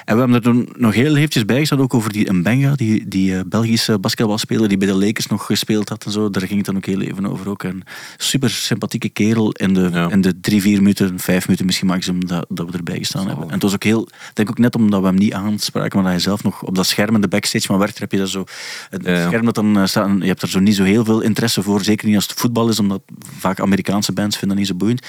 [0.04, 3.08] En we hebben er toen nog heel eventjes bij gestaan, ook over die Mbenga, die,
[3.08, 6.30] die Belgische basketbalspeler die bij de Lakers nog gespeeld had en zo.
[6.30, 7.64] Daar ging het dan ook heel even over ook.
[7.64, 7.77] En
[8.16, 10.10] super sympathieke kerel in de, ja.
[10.10, 13.46] in de drie, vier minuten, vijf minuten misschien maximum dat, dat we erbij gestaan hebben.
[13.46, 16.12] En het was ook heel, denk ook net omdat we hem niet aanspraken, maar dat
[16.12, 18.44] hij zelf nog op dat scherm in de backstage van werkt, heb je dat zo,
[18.90, 21.62] het ja, scherm dat dan staat, je hebt er zo niet zo heel veel interesse
[21.62, 23.02] voor, zeker niet als het voetbal is, omdat
[23.38, 25.06] vaak Amerikaanse bands vinden dat niet zo boeiend.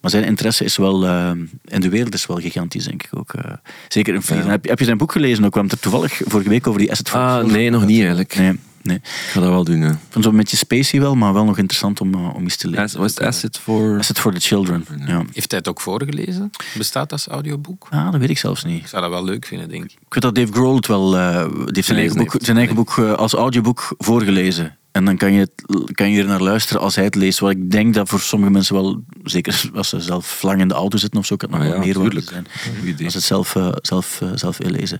[0.00, 1.30] Maar zijn interesse is wel, uh,
[1.64, 3.32] in de wereld is wel gigantisch, denk ik ook.
[3.34, 3.52] Uh,
[3.88, 5.54] zeker in heb, heb, je zijn boek gelezen ook?
[5.54, 8.36] We hebben het er toevallig vorige week over die asset Ah, nee, nog niet eigenlijk.
[8.36, 8.58] Nee.
[8.82, 8.96] Nee.
[8.96, 9.90] Ik ga dat wel doen, ja.
[9.90, 12.68] Ik vond zo'n beetje spacey wel, maar wel nog interessant om, uh, om eens te
[12.68, 12.84] lezen.
[12.84, 13.98] As, was het Asset for...
[13.98, 15.22] Asset for the Children, ja.
[15.32, 16.50] Heeft hij het ook voorgelezen?
[16.74, 17.86] Bestaat dat als audioboek?
[17.90, 18.80] Ah, dat weet ik zelfs niet.
[18.80, 19.90] Ik zou dat wel leuk vinden, denk ik.
[19.90, 21.16] Ik weet dat Dave Grohl het wel...
[21.16, 24.78] Uh, die heeft zijn eigen boek, zijn eigen boek uh, als audioboek voorgelezen.
[24.92, 25.52] En dan kan je, het,
[25.92, 27.38] kan je er naar luisteren als hij het leest.
[27.38, 30.74] Wat ik denk dat voor sommige mensen wel, zeker als ze zelf lang in de
[30.74, 32.28] auto zitten of zo, kan het nog Ah, wel ja, meer tuurlijk.
[32.28, 32.46] zijn.
[33.04, 34.98] Als ze het zelf, uh, zelf, uh, zelf wil lezen.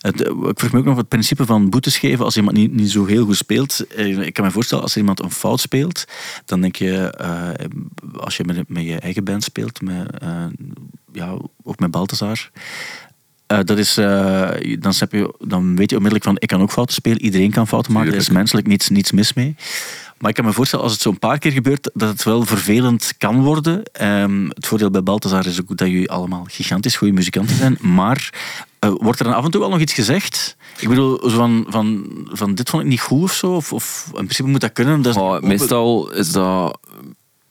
[0.00, 2.72] Het, uh, ik vroeg me ook nog het principe van boetes geven als iemand niet,
[2.72, 3.84] niet zo heel goed speelt.
[3.96, 6.04] Ik kan me voorstellen, als iemand een fout speelt,
[6.44, 7.66] dan denk je, eh,
[8.20, 10.44] als je met, met je eigen band speelt, met, eh,
[11.12, 12.50] ja, ook met Balthazar,
[13.48, 14.06] uh, dat is, uh,
[14.78, 17.22] dan, je, dan weet je onmiddellijk van, ik kan ook fouten spelen.
[17.22, 18.12] Iedereen kan fouten maken.
[18.12, 19.56] Er is menselijk niets, niets mis mee.
[20.18, 23.14] Maar ik kan me voorstellen, als het zo'n paar keer gebeurt, dat het wel vervelend
[23.18, 23.82] kan worden.
[24.02, 27.78] Um, het voordeel bij Balthazar is ook dat jullie allemaal gigantisch goede muzikanten zijn.
[27.96, 28.30] Maar
[28.80, 30.56] uh, wordt er dan af en toe wel nog iets gezegd?
[30.78, 33.52] Ik bedoel, van, van, van dit vond ik niet goed of zo?
[33.52, 35.02] Of, of in principe moet dat kunnen?
[35.02, 36.78] Dat is oh, meestal is dat,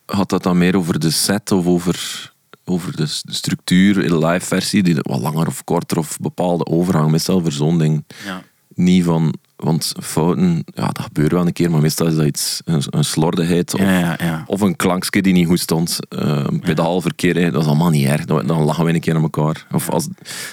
[0.06, 2.34] gaat dat dan meer over de set of over
[2.68, 7.10] over de structuur in de live versie, die wat langer of korter of bepaalde overgang.
[7.10, 8.42] Meestal voor zo'n ding ja.
[8.74, 12.60] niet van, want fouten, ja, dat gebeurt wel een keer, maar meestal is dat iets,
[12.64, 14.44] een, een slordigheid of, ja, ja, ja.
[14.46, 18.24] of een klankje die niet goed stond, een pedaalverkeer, dat is allemaal niet erg.
[18.24, 19.66] Dan, dan lachen we een keer aan elkaar.
[19.72, 20.08] Of als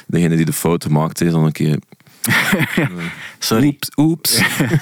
[0.08, 1.80] degene die de fout maakt, is dan een keer.
[3.40, 3.68] Sorry.
[3.68, 4.38] Oeps, oeps.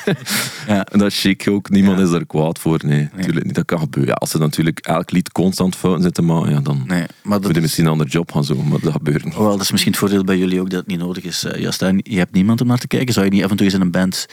[0.68, 0.86] ja.
[0.86, 1.70] En dat is chic ook.
[1.70, 2.80] Niemand is daar kwaad voor.
[2.84, 3.10] Nee, nee.
[3.16, 3.56] Natuurlijk niet.
[3.56, 4.12] Dat kan gebeuren.
[4.12, 7.46] Ja, als ze natuurlijk elk lied constant fouten zitten maken, ja, dan nee, maar dat
[7.46, 8.68] moet je misschien een ander job gaan zoeken.
[8.68, 9.36] Maar dat gebeurt niet.
[9.36, 11.44] Wel, dat is misschien het voordeel bij jullie ook dat het niet nodig is.
[11.44, 13.14] Uh, je hebt niemand om naar te kijken.
[13.14, 14.28] Zou je niet af en toe eens in een band...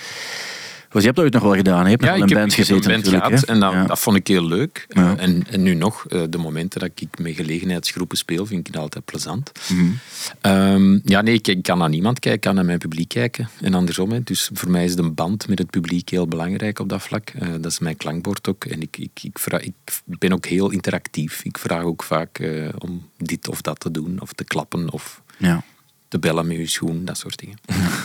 [0.90, 1.84] Want je hebt dat ooit nog wel gedaan.
[1.84, 3.84] Je hebt ja, nog wel in band gezeten band gehad en dat, ja.
[3.84, 4.86] dat vond ik heel leuk.
[4.88, 5.02] Ja.
[5.02, 8.72] Uh, en, en nu nog, uh, de momenten dat ik met gelegenheidsgroepen speel, vind ik
[8.72, 9.52] dat altijd plezant.
[9.70, 9.82] Mhm.
[9.82, 9.98] Mm
[10.40, 10.52] -hmm.
[10.52, 13.48] um, ja, nee, ik, ik, kan naar niemand kijken, ik kan naar mijn publiek kijken.
[13.60, 14.10] En andersom.
[14.10, 14.22] Hè.
[14.22, 17.32] Dus voor mij is de band met het publiek heel belangrijk op dat vlak.
[17.42, 18.64] Uh, dat is mijn klankbord ook.
[18.64, 19.74] En ik, ik, ik, vraag, ik
[20.04, 21.44] ben ook heel interactief.
[21.44, 25.22] Ik vraag ook vaak uh, om dit of dat te doen, of te klappen, of...
[25.36, 25.64] Ja
[26.08, 27.58] te bellen met je schoen, dat soort dingen.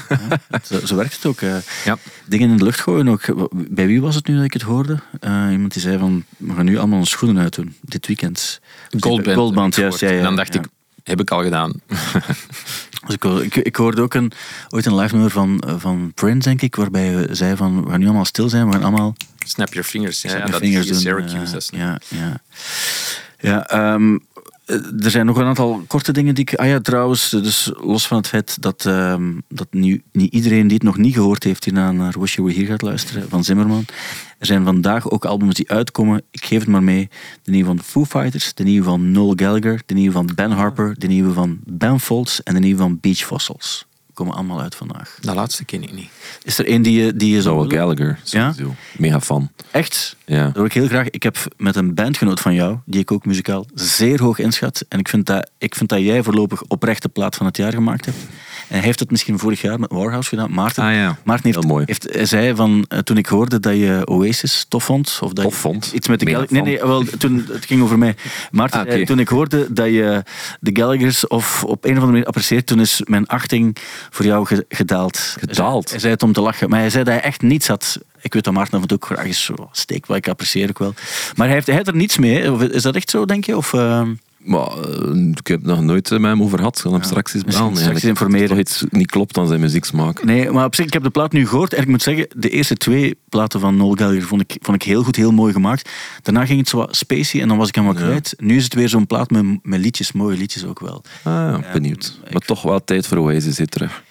[0.10, 1.42] Ja, zo, zo, werkt het ook.
[1.42, 1.98] Uh, ja.
[2.26, 3.50] Dingen in de lucht gooien ook.
[3.52, 5.00] Bij wie was het nu dat ik het hoorde?
[5.22, 8.62] Uh, iemand die zei van, we gaan nu allemaal onze schoenen uitdoen, dit weekend.
[9.00, 9.38] Goldband.
[9.38, 10.00] Goldband, juist.
[10.00, 10.68] Ja, ja, en dan dacht ik,
[11.04, 11.74] heb ik al gedaan.
[13.06, 14.32] dus ik, ik, ik, hoorde ook een,
[14.70, 18.00] ooit een live nummer van, van Prince, denk ik, waarbij hij zei van, we gaan
[18.00, 19.16] nu allemaal stil zijn, we gaan allemaal...
[19.46, 20.22] Snap your fingers.
[20.22, 21.56] Ja, Snap ja, your dat is Syracuse.
[21.74, 22.42] Uh, ja, ja.
[23.40, 24.26] ja um,
[24.66, 26.56] er zijn nog een aantal korte dingen die ik...
[26.56, 30.78] Ah ja, trouwens, dus los van het feit dat, um, dat nu, niet iedereen die
[30.78, 33.86] het nog niet gehoord heeft hierna naar Wish You gaat luisteren, van Zimmerman.
[34.40, 36.22] Er zijn vandaag ook albums die uitkomen.
[36.32, 37.10] Ik geef het maar mee.
[37.44, 40.96] De nieuwe van Foo Fighters, de nieuwe van Noel Gallagher, de nieuwe van Ben Harper,
[40.98, 43.86] de nieuwe van Ben Folds en de nieuwe van Beach Fossils.
[44.14, 45.18] Komen allemaal uit vandaag.
[45.22, 46.10] Dat laatste ken ik niet.
[46.44, 47.80] Is er één die je, die je zou Noel willen?
[47.80, 48.64] Gallagher, sowieso.
[48.64, 48.98] Ja?
[48.98, 49.52] Mega fan.
[49.72, 50.16] Echt?
[50.26, 50.44] Ja.
[50.44, 51.10] Dat wil ik heel graag.
[51.10, 54.86] Ik heb met een bandgenoot van jou, die ik ook muzikaal zeer hoog inschat.
[54.90, 57.74] En ik vind dat, ik vind dat jij voorlopig oprecht de plaat van het jaar
[57.74, 58.18] gemaakt hebt.
[58.74, 60.52] Hij heeft het misschien vorig jaar met Warhouse gedaan.
[60.52, 61.18] Maarten, ah, ja.
[61.24, 61.84] Maarten heeft, heel mooi.
[61.86, 65.20] heeft, hij zei van, uh, toen ik hoorde dat je Oasis tof vond.
[65.22, 65.92] Of dat tof je, vond?
[65.94, 66.54] Iets met de Gallagher.
[66.54, 68.16] Nee, nee, wel, toen, het ging over mij.
[68.52, 69.06] Maarten, ah, okay.
[69.06, 70.24] toen ik hoorde dat je
[70.60, 73.78] de Gallaghers of op een of andere manier apprecieert, toen is mijn achting
[74.10, 75.36] voor jou ge gedaald.
[75.40, 75.90] Gedaald?
[75.90, 76.70] Hij zei het om te lachen.
[76.70, 78.00] Maar hij zei dat hij echt niets had.
[78.22, 80.94] Ik weet dat Maarten toe ook graag is steek, wat ik apprecieer ook wel.
[81.36, 82.72] Maar hij heeft, hij heeft er niets mee.
[82.72, 83.58] Is dat echt zo, denk je?
[83.58, 84.02] Of, uh...
[84.44, 86.78] Maar, uh, ik heb nog nooit met hem over gehad.
[86.78, 87.78] Ik ga hem straks eens bellen.
[87.78, 88.50] Straks informeren.
[88.50, 90.24] Als iets niet klopt aan zijn muzieksmaak.
[90.24, 91.74] Nee, maar op zich, ik heb de plaat nu gehoord.
[91.74, 94.84] En ik moet zeggen, de eerste twee platen van Noel Gallagher vond ik, vond ik
[94.84, 95.90] heel goed, heel mooi gemaakt.
[96.22, 98.04] Daarna ging het zo wat spacey en dan was ik hem wat ja.
[98.04, 98.34] kwijt.
[98.38, 101.02] Nu is het weer zo'n plaat met, met liedjes, mooie liedjes ook wel.
[101.24, 102.14] Ah, ja, benieuwd.
[102.16, 102.46] Um, maar ik...
[102.46, 104.04] toch wel tijd voor Oasis zit terug.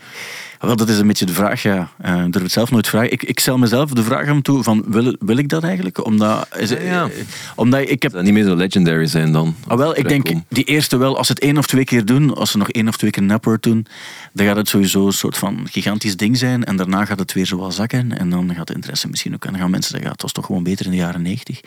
[0.62, 1.90] Wel, dat is een beetje de vraag, ja.
[2.04, 3.12] Uh, ik durf het zelf nooit vragen.
[3.12, 6.04] Ik, ik stel mezelf de vraag aan toe van, wil, wil ik dat eigenlijk?
[6.04, 7.04] Omdat, is, ja, ja.
[7.06, 7.12] Uh,
[7.56, 8.12] omdat ik heb...
[8.12, 9.56] Dat niet meer zo legendary zijn dan.
[9.66, 12.34] Ah, wel, ik denk, die eerste wel, als ze het één of twee keer doen,
[12.34, 13.86] als ze nog één of twee keer Napper doen,
[14.32, 16.64] dan gaat het sowieso een soort van gigantisch ding zijn.
[16.64, 18.18] En daarna gaat het weer zo wel zakken.
[18.18, 19.44] En dan gaat de interesse misschien ook...
[19.44, 21.60] En dan gaan mensen zeggen, ja, het was toch gewoon beter in de jaren negentig.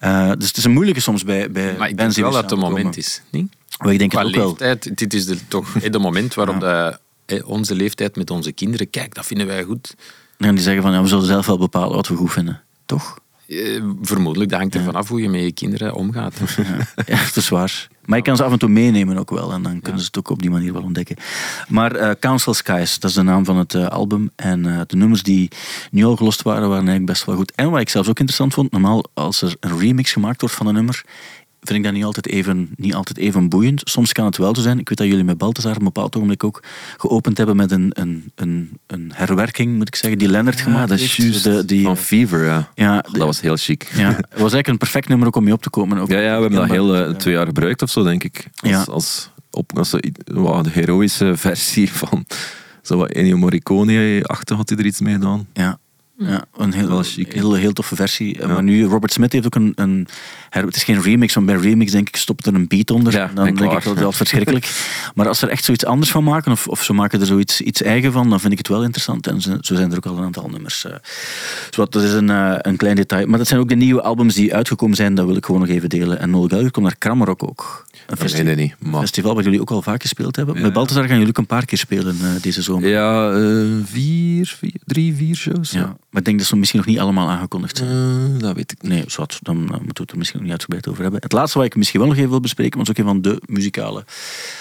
[0.00, 2.50] Uh, dus het is een moeilijke soms bij, bij Maar ik denk wel dat het
[2.50, 3.52] een moment is, niet?
[3.78, 4.94] Maar ik denk Qua het ook leeftijd, wel.
[4.94, 6.90] dit is de, toch het moment waarop ja.
[6.90, 6.98] de,
[7.44, 9.94] onze leeftijd met onze kinderen, kijk, dat vinden wij goed.
[10.38, 12.62] En die zeggen van, ja, we zullen zelf wel bepalen wat we goed vinden.
[12.86, 13.18] Toch?
[13.46, 16.34] Uh, vermoedelijk, dat hangt er vanaf hoe je met je kinderen omgaat.
[16.56, 17.88] Ja, ja dat is waar.
[18.04, 19.52] Maar je kan ze af en toe meenemen ook wel.
[19.52, 19.98] En dan kunnen ja.
[19.98, 21.16] ze het ook op die manier wel ontdekken.
[21.68, 24.30] Maar uh, Council Skies, dat is de naam van het uh, album.
[24.36, 25.50] En uh, de nummers die
[25.90, 27.52] nu al gelost waren, waren eigenlijk best wel goed.
[27.54, 30.66] En wat ik zelfs ook interessant vond, normaal als er een remix gemaakt wordt van
[30.66, 31.04] een nummer,
[31.66, 33.80] vind ik dat niet altijd, even, niet altijd even boeiend.
[33.84, 34.78] Soms kan het wel zo zijn.
[34.78, 36.62] Ik weet dat jullie met Balthazar op een bepaald ogenblik ook
[36.96, 40.98] geopend hebben met een, een, een, een herwerking, moet ik zeggen, die Lennart gemaakt dat
[40.98, 41.30] is heeft.
[41.30, 41.44] juist.
[41.44, 42.70] De- die, Van Fever, ja.
[42.74, 43.90] ja, Dat was heel chic.
[43.94, 45.98] ja, het was eigenlijk een perfect nummer ook om mee op te komen.
[45.98, 48.46] Ook Ja, ja, we hebben dat heel eh, twee jaar gebruikt of zo, denk ik.
[48.60, 48.82] Als, Ja.
[48.82, 52.24] als, op, als de heroïsche versie van
[52.82, 55.46] zo wat Ennio Morricone-achtig had hij er iets mee gedaan.
[55.52, 55.78] Ja.
[56.18, 58.38] Ja, een heel, heel, heel toffe versie.
[58.38, 58.46] Ja.
[58.46, 60.06] Maar nu, Robert Smith heeft ook een, een
[60.50, 63.12] het is geen remix, want bij remix denk ik stopt er een beat onder.
[63.12, 64.70] Ja, dan denk ik dat wel verschrikkelijk.
[65.14, 67.60] maar als ze er echt zoiets anders van maken, of, of ze maken er zoiets
[67.60, 69.26] iets eigen van, dan vind ik het wel interessant.
[69.26, 70.84] En zo, zo zijn er ook al een aantal nummers.
[70.84, 70.94] eh.
[71.70, 73.26] Zowat, dat is een, eh, een klein detail.
[73.26, 75.70] Maar dat zijn ook de nieuwe albums die uitgekomen zijn, dat wil ik gewoon nog
[75.70, 76.18] even delen.
[76.18, 77.86] En Noel Gallagher komt naar Krammerok ook.
[78.06, 78.74] Een Nee, nee.
[78.78, 80.54] Maar, festival waar jullie ook al vaak gespeeld hebben.
[80.54, 80.60] Ja.
[80.60, 82.88] Met Balthazar gaan jullie ook een paar keer spelen eh, deze zomer.
[82.88, 83.32] ja,
[83.84, 85.70] vier, vier, drie, vier shows.
[85.70, 87.90] Ja, maar ik denk dat ze misschien nog niet allemaal aangekondigd zijn.
[88.34, 88.92] Eh, dat weet ik niet.
[88.92, 91.20] Nee, zwart, dan eh, moeten we het er misschien nog niet uitgebreid over hebben.
[91.22, 93.42] Het laatste wat ik misschien wel nog even wil bespreken, was ook een van de
[93.46, 94.04] muzikale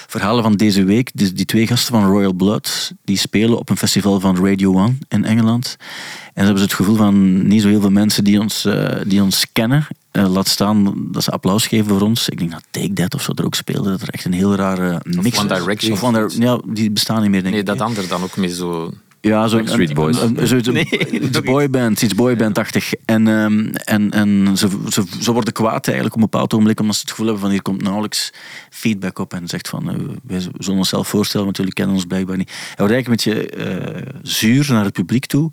[0.08, 1.12] verhalen van deze week.
[1.14, 4.94] Die, die twee gasten van Royal Blood, die spelen op een festival van Radio One
[5.08, 5.76] in Engeland.
[5.80, 5.86] En
[6.34, 9.24] ze hebben ze het gevoel van niet zo heel veel mensen die ons, eh, die
[9.24, 9.88] ons kennen.
[10.12, 12.30] Eh, laat staan dat ze applaus geven voor ons.
[12.30, 13.90] Ik denk dat Take That of zo er ook speelde.
[13.90, 15.58] Dat er echt een heel rare mix One was.
[15.60, 15.92] Direction.
[15.92, 17.68] Of One ja, die bestaan niet meer, denk Nee, ik.
[17.68, 17.84] dat hè.
[17.84, 18.94] ander dan ook met zo...
[19.28, 20.22] Ja, zo Backstreet een- Boys.
[20.22, 22.94] een- een- zoiets- Nee, boyband, iets boybandachtig.
[23.06, 26.96] En, ehm, en, en ze, ze, ze worden kwaad eigenlijk op een bepaald ogenblik, omdat
[26.96, 28.34] ze het gevoel hebben van hier komt nauwelijks
[28.70, 32.38] feedback op en zegt van eh, wij zullen onszelf voorstellen, want jullie kennen ons blijkbaar
[32.38, 32.50] niet.
[32.50, 35.52] Hij wordt eigenlijk een beetje eh, zuur naar het publiek toe.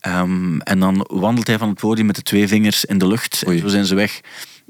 [0.00, 3.42] Ehm, en dan wandelt hij van het podium met de twee vingers in de lucht
[3.42, 4.20] en zo zijn ze weg.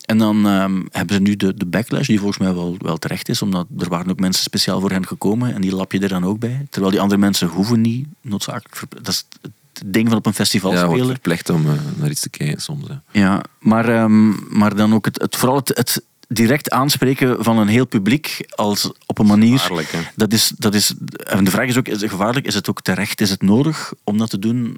[0.08, 3.28] En dan ehm, hebben ze nu de, de backlash, die volgens mij wel, wel terecht
[3.28, 6.08] is, omdat er waren ook mensen speciaal voor hen gekomen en die lap je er
[6.08, 6.66] dan ook bij.
[6.70, 8.82] Terwijl die andere mensen hoeven niet noodzakelijk...
[9.02, 9.26] Dat is
[9.72, 11.06] het ding van op een festival Ja, spelen.
[11.06, 12.88] verplicht om eh, naar iets te kijken soms.
[12.88, 13.20] Hè.
[13.20, 17.68] Ja, maar, ehm, maar dan ook het, het, vooral het, het direct aanspreken van een
[17.68, 19.58] heel publiek als op een manier...
[19.58, 19.98] Gevaarlijk, hè.
[20.16, 20.94] Dat is, dat is,
[21.26, 22.46] en de vraag is ook, is het gevaarlijk?
[22.46, 23.20] Is het ook terecht?
[23.20, 24.76] Is het nodig om dat te doen?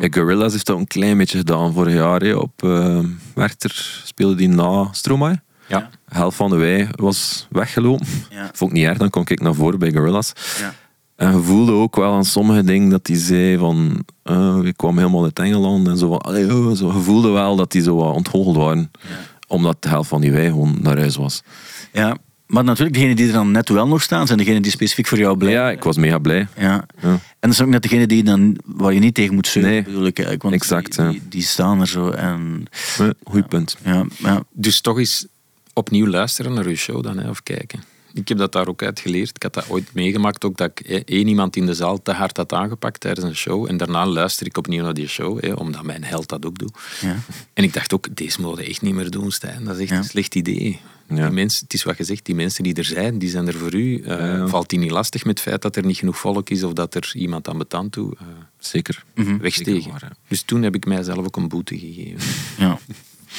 [0.00, 2.36] Ja, Gorillaz heeft dat een klein beetje gedaan vorig jaar.
[2.36, 2.98] Op eh,
[3.34, 5.40] Werchter speelde die na Stromae.
[5.66, 5.90] Ja.
[6.08, 8.06] De helft van de wij was weggelopen.
[8.30, 8.50] Ja.
[8.52, 10.32] Vond ik niet erg, dan kon ik naar voren bij Gorillaz.
[10.58, 10.74] ja.
[11.16, 14.04] En je voelde ook wel aan sommige dingen dat hij zei van...
[14.22, 16.14] eh ik kwam helemaal uit Engeland en zo.
[16.14, 16.86] allee, oh, zo.
[16.86, 18.90] Je voelde wel dat die zo wat ontgoocheld waren.
[19.50, 21.42] Omdat de helft van die wij gewoon naar huis was.
[21.92, 25.06] ja, maar natuurlijk, degenen die er dan net wel nog staan, zijn degenen die specifiek
[25.06, 25.60] voor jou blijven.
[25.62, 26.46] Ja, ik was mega blij.
[26.56, 26.84] Ja.
[27.00, 27.08] Ja.
[27.10, 29.82] En dat zijn ook net degenen die dan, waar je niet tegen moet zeuren, Nee,
[29.82, 30.16] bedoel ik.
[30.16, 31.10] eigenlijk, Want exact, die, ja.
[31.10, 32.10] die, die staan er zo.
[32.10, 32.64] En,
[32.98, 33.76] Ja, Goed punt.
[33.84, 35.26] ja, ja, Dus toch eens
[35.72, 37.82] opnieuw luisteren naar uw show dan, hè, of kijken.
[38.14, 39.36] Ik heb dat daar ook uit geleerd.
[39.36, 42.36] Ik had dat ooit meegemaakt ook, dat ik één iemand in de zaal te hard
[42.36, 43.66] had aangepakt tijdens een show.
[43.68, 46.78] En daarna luister ik opnieuw naar die show, hè, omdat mijn held dat ook doet.
[47.00, 47.16] ja.
[47.52, 49.64] En ik dacht ook, deze we echt niet meer doen, Stijn.
[49.64, 49.96] Dat is echt Ja.
[49.96, 50.80] een slecht idee.
[51.08, 51.14] Ja.
[51.26, 53.54] Die mensen, het is wat je zegt, die mensen die er zijn, die zijn er
[53.54, 54.00] voor u.
[54.02, 54.46] Eh, Ja.
[54.46, 56.94] Valt die niet lastig met het feit dat er niet genoeg volk is of dat
[56.94, 58.26] er iemand aan betaald toe eh
[58.58, 59.04] Zeker.
[59.40, 59.74] wegstegen.
[59.82, 60.16] Zeker waar, ja.
[60.28, 62.20] Dus toen heb ik mijzelf ook een boete gegeven.
[62.58, 62.78] Ja.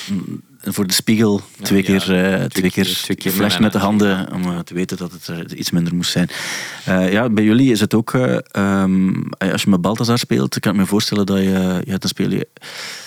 [0.64, 3.72] Voor de spiegel twee ja, keer, eh, twee twee keer, keer- twee keer geflasht met
[3.72, 6.30] de handen om eh, te weten dat het er iets minder moest zijn.
[6.86, 10.72] Eh, ja, bij jullie is het ook, eh, ehm, als je met Balthazar speelt, kan
[10.72, 12.47] ik me voorstellen dat je, ja, dan speel je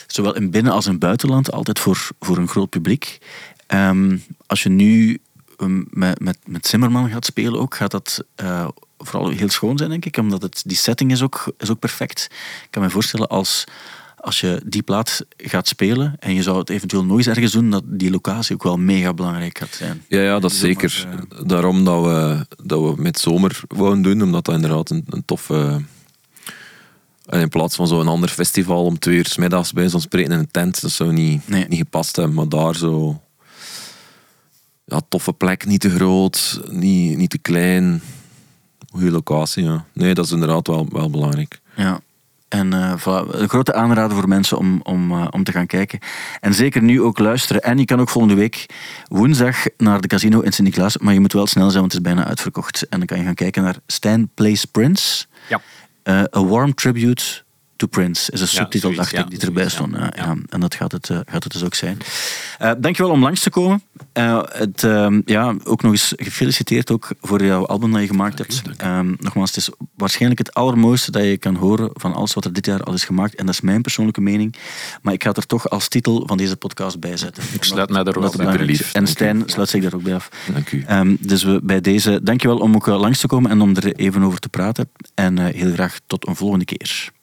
[0.06, 3.18] zowel in binnen- als in buitenland altijd voor, voor een groot publiek.
[3.66, 5.18] Ehm, als je nu
[5.58, 8.24] ehm, met, met, met Zimmerman gaat spelen ook, gaat dat
[8.98, 12.28] vooral heel schoon zijn, denk ik, omdat het, die setting is ook, is ook perfect.
[12.62, 13.64] Ik kan me voorstellen als
[14.24, 17.82] als je die plaat gaat spelen en je zou het eventueel nooit ergens doen, dat
[17.86, 20.04] die locatie ook wel mega belangrijk gaat zijn.
[20.08, 21.08] Ja, ja, dat zomaar, zeker.
[21.46, 25.82] Daarom dat we, dat we met zomer wouden doen, omdat dat inderdaad een, een toffe...
[27.26, 30.32] en in plaats van zo'n ander festival om twee uur 's middags bij zo'n spreken
[30.32, 31.66] in een tent, dat zou niet, Nee.
[31.68, 32.34] niet gepast hebben.
[32.34, 33.18] Maar daar zo...
[34.86, 38.02] Ja, toffe plek, niet te groot, niet, niet te klein.
[38.90, 39.84] Goede locatie, ja.
[39.92, 41.60] Nee, dat is inderdaad wel, wel belangrijk.
[41.76, 42.00] Ja.
[42.48, 45.98] En eh, voilà, een grote aanrader voor mensen om, om, eh, om te gaan kijken.
[46.40, 47.62] En zeker nu ook luisteren.
[47.62, 48.66] En je kan ook volgende week
[49.08, 50.98] woensdag naar de casino in Sint-Niklaas.
[50.98, 52.88] Maar je moet wel snel zijn, want het is bijna uitverkocht.
[52.88, 55.26] En dan kan je gaan kijken naar Stan Plays Prince.
[55.48, 55.60] Ja.
[56.02, 57.43] Eh, A Warm Tribute
[57.76, 60.14] to Prince is een subtitel, zoiets, dacht ik, die erbij zoiets, stond.
[60.16, 60.24] ja.
[60.24, 60.36] Ja.
[60.48, 61.98] En dat gaat het, eh, gaat het dus ook zijn.
[62.58, 63.82] Eh dankjewel om langs te komen.
[64.12, 68.38] Eh, het, ehm, ja, ook nog eens gefeliciteerd ook voor jouw album dat je gemaakt
[68.38, 68.62] hebt.
[68.76, 72.52] Ehm, nogmaals, het is waarschijnlijk het allermooiste dat je kan horen van alles wat er
[72.52, 73.34] dit jaar al is gemaakt.
[73.34, 74.54] En dat is mijn persoonlijke mening.
[75.02, 77.42] Maar ik ga het er toch als titel van deze podcast bij zetten.
[77.52, 78.58] Ik sluit mij er ook bij.
[78.58, 78.94] lief.
[78.94, 79.06] En.
[79.06, 80.28] Stijn sluit zich daar ook bij af.
[80.52, 80.84] Dank u.
[80.86, 83.94] Ehm, dus we, bij deze, dankjewel om ook eh, langs te komen en om er
[83.94, 84.90] even over te praten.
[85.14, 87.12] En eh, heel graag tot een volgende keer.